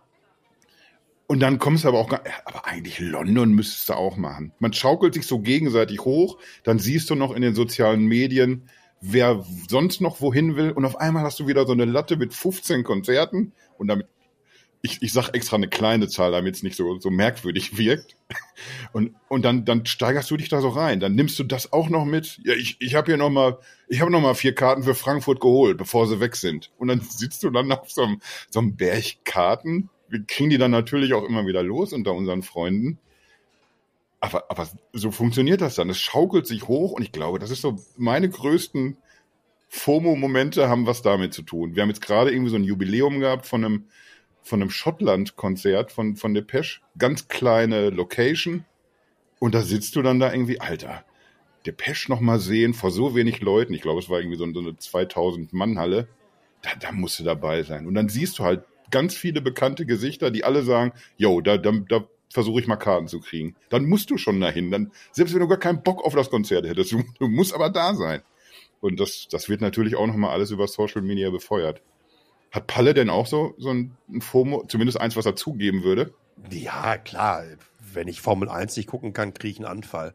[1.27, 2.13] Und dann kommst du aber auch,
[2.45, 4.53] aber eigentlich London müsstest du auch machen.
[4.59, 8.69] Man schaukelt sich so gegenseitig hoch, dann siehst du noch in den sozialen Medien,
[9.01, 12.35] wer sonst noch wohin will und auf einmal hast du wieder so eine Latte mit
[12.35, 14.07] 15 Konzerten und damit,
[14.83, 18.17] ich, ich sag extra eine kleine Zahl, damit es nicht so, so merkwürdig wirkt.
[18.93, 21.01] Und, und dann, dann steigerst du dich da so rein.
[21.01, 22.39] Dann nimmst du das auch noch mit.
[22.45, 23.59] Ja, ich, ich habe hier noch mal,
[23.89, 26.71] ich habe noch mal vier Karten für Frankfurt geholt, bevor sie weg sind.
[26.77, 28.21] Und dann sitzt du dann auf so einem,
[28.51, 32.43] so einem Berg Karten wir kriegen die dann natürlich auch immer wieder los unter unseren
[32.43, 32.99] Freunden.
[34.21, 35.91] Aber, aber so funktioniert das dann.
[35.91, 38.97] Es schaukelt sich hoch und ich glaube, das ist so meine größten
[39.69, 41.75] FOMO-Momente haben was damit zu tun.
[41.75, 43.85] Wir haben jetzt gerade irgendwie so ein Jubiläum gehabt von einem,
[44.43, 46.81] von einem Schottland-Konzert von, von Depeche.
[46.97, 48.65] Ganz kleine Location.
[49.41, 51.05] Und da sitzt du dann da irgendwie, Alter,
[51.67, 53.75] Depeche noch mal sehen vor so wenig Leuten.
[53.75, 56.09] Ich glaube, es war irgendwie so, eine 2000-Mann-Halle.
[56.63, 57.87] Da, da musst du dabei sein.
[57.87, 61.73] Und dann siehst du halt ganz viele bekannte Gesichter, die alle sagen, yo, da, da,
[61.89, 63.55] da versuche ich mal Karten zu kriegen.
[63.71, 64.71] Dann musst du schon dahin.
[64.71, 67.71] Dann, selbst wenn du gar keinen Bock auf das Konzert hättest, du, du musst aber
[67.71, 68.23] da sein.
[68.81, 71.81] Und das, das wird natürlich auch nochmal alles über Social Media befeuert.
[72.51, 76.13] Hat Palle denn auch so, so ein, ein FOMO, zumindest eins, was er zugeben würde?
[76.51, 77.45] Ja, klar.
[77.79, 80.15] Wenn ich Formel 1 nicht gucken kann, kriege ich einen Anfall.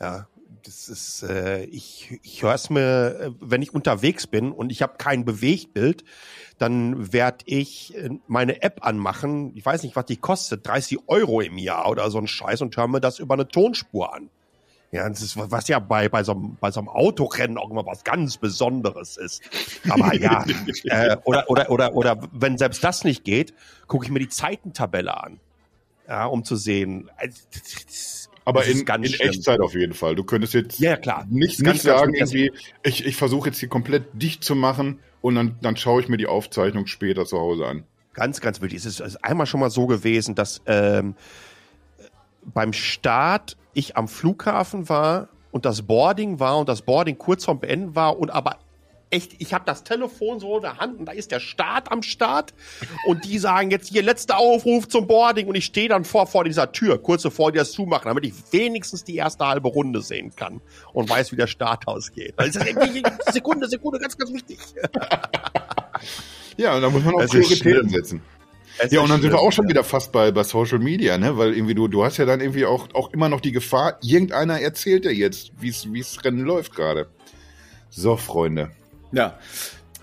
[0.00, 0.28] Ja,
[0.62, 4.82] das ist, äh, ich, ich höre es mir, äh, wenn ich unterwegs bin und ich
[4.82, 6.04] habe kein Bewegtbild,
[6.58, 9.52] dann werde ich äh, meine App anmachen.
[9.56, 12.76] Ich weiß nicht, was die kostet, 30 Euro im Jahr oder so ein Scheiß und
[12.76, 14.30] höre mir das über eine Tonspur an.
[14.94, 17.84] Ja, das ist, was ja bei, bei, so einem, bei so einem Autorennen auch immer
[17.84, 19.42] was ganz Besonderes ist.
[19.88, 20.44] Aber ja,
[20.84, 23.54] äh, oder, oder, oder, oder wenn selbst das nicht geht,
[23.88, 25.40] gucke ich mir die Zeitentabelle an.
[26.06, 27.10] Ja, um zu sehen.
[27.16, 27.30] Äh,
[28.44, 30.14] aber in, in Echtzeit auf jeden Fall.
[30.14, 31.26] Du könntest jetzt ja, klar.
[31.30, 35.56] nicht, nicht sagen, irgendwie, ich, ich versuche jetzt hier komplett dicht zu machen und dann,
[35.62, 37.84] dann schaue ich mir die Aufzeichnung später zu Hause an.
[38.12, 38.78] Ganz, ganz wichtig.
[38.78, 41.14] Es ist also einmal schon mal so gewesen, dass ähm,
[42.42, 47.60] beim Start ich am Flughafen war und das Boarding war und das Boarding kurz vorm
[47.60, 48.58] Beenden war und aber
[49.10, 52.02] echt, ich habe das Telefon so in der Hand und da ist der Start am
[52.02, 52.54] Start
[53.06, 56.44] und die sagen jetzt hier letzter Aufruf zum Boarding und ich stehe dann vor, vor
[56.44, 60.34] dieser Tür, kurz bevor die das zumachen, damit ich wenigstens die erste halbe Runde sehen
[60.34, 60.60] kann
[60.92, 62.34] und weiß, wie der Start ausgeht.
[62.36, 64.58] Weil das ist Sekunde, Sekunde, ganz, ganz wichtig.
[66.56, 68.22] ja, und da muss man auch Prioritäten setzen.
[68.78, 69.70] Es ja, und dann sind wir auch schon ja.
[69.70, 71.38] wieder fast bei, bei Social Media, ne?
[71.38, 74.60] Weil irgendwie du, du hast ja dann irgendwie auch, auch immer noch die Gefahr, irgendeiner
[74.60, 77.06] erzählt dir jetzt, wie es Rennen läuft gerade.
[77.90, 78.72] So, Freunde.
[79.14, 79.38] Ja.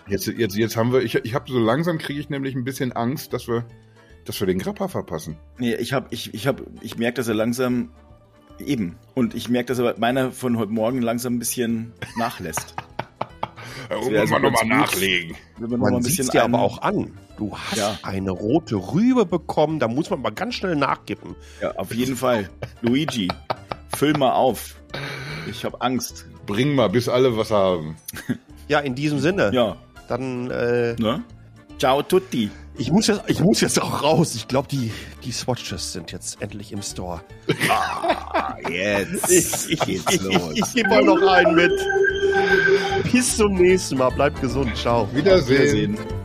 [0.07, 2.91] Jetzt, jetzt, jetzt haben wir, ich, ich habe so langsam kriege ich nämlich ein bisschen
[2.91, 3.65] Angst, dass wir,
[4.25, 5.37] dass wir den Grappa verpassen.
[5.57, 7.91] Nee, ich habe, ich, ich habe, ich merke, dass er langsam
[8.59, 8.97] eben.
[9.13, 12.75] Und ich merke, dass er meiner von heute Morgen langsam ein bisschen nachlässt.
[13.89, 15.35] da muss also man nochmal nachlegen.
[15.59, 17.17] Man noch sieht dir aber auch an.
[17.37, 17.97] Du hast ja.
[18.03, 21.35] eine rote Rübe bekommen, da muss man mal ganz schnell nachkippen.
[21.61, 22.49] Ja, auf jeden Fall.
[22.81, 23.29] Luigi,
[23.95, 24.75] füll mal auf.
[25.49, 26.25] Ich habe Angst.
[26.45, 27.95] Bring mal, bis alle was haben.
[28.71, 29.51] Ja, in diesem Sinne.
[29.53, 29.75] Ja.
[30.07, 31.25] Dann, äh, ne?
[31.77, 32.49] Ciao tutti.
[32.77, 34.33] Ich muss jetzt, ich muss jetzt auch raus.
[34.33, 34.93] Ich glaube, die,
[35.25, 37.19] die Swatches sind jetzt endlich im Store.
[37.69, 40.53] Ah, jetzt ich, geht's ich, los.
[40.53, 41.73] Ich, ich gebe mal noch einen mit.
[43.11, 44.09] Bis zum nächsten Mal.
[44.11, 44.71] Bleibt gesund.
[44.77, 45.05] Ciao.
[45.13, 45.97] Wiedersehen.
[45.97, 46.20] Wiedersehen.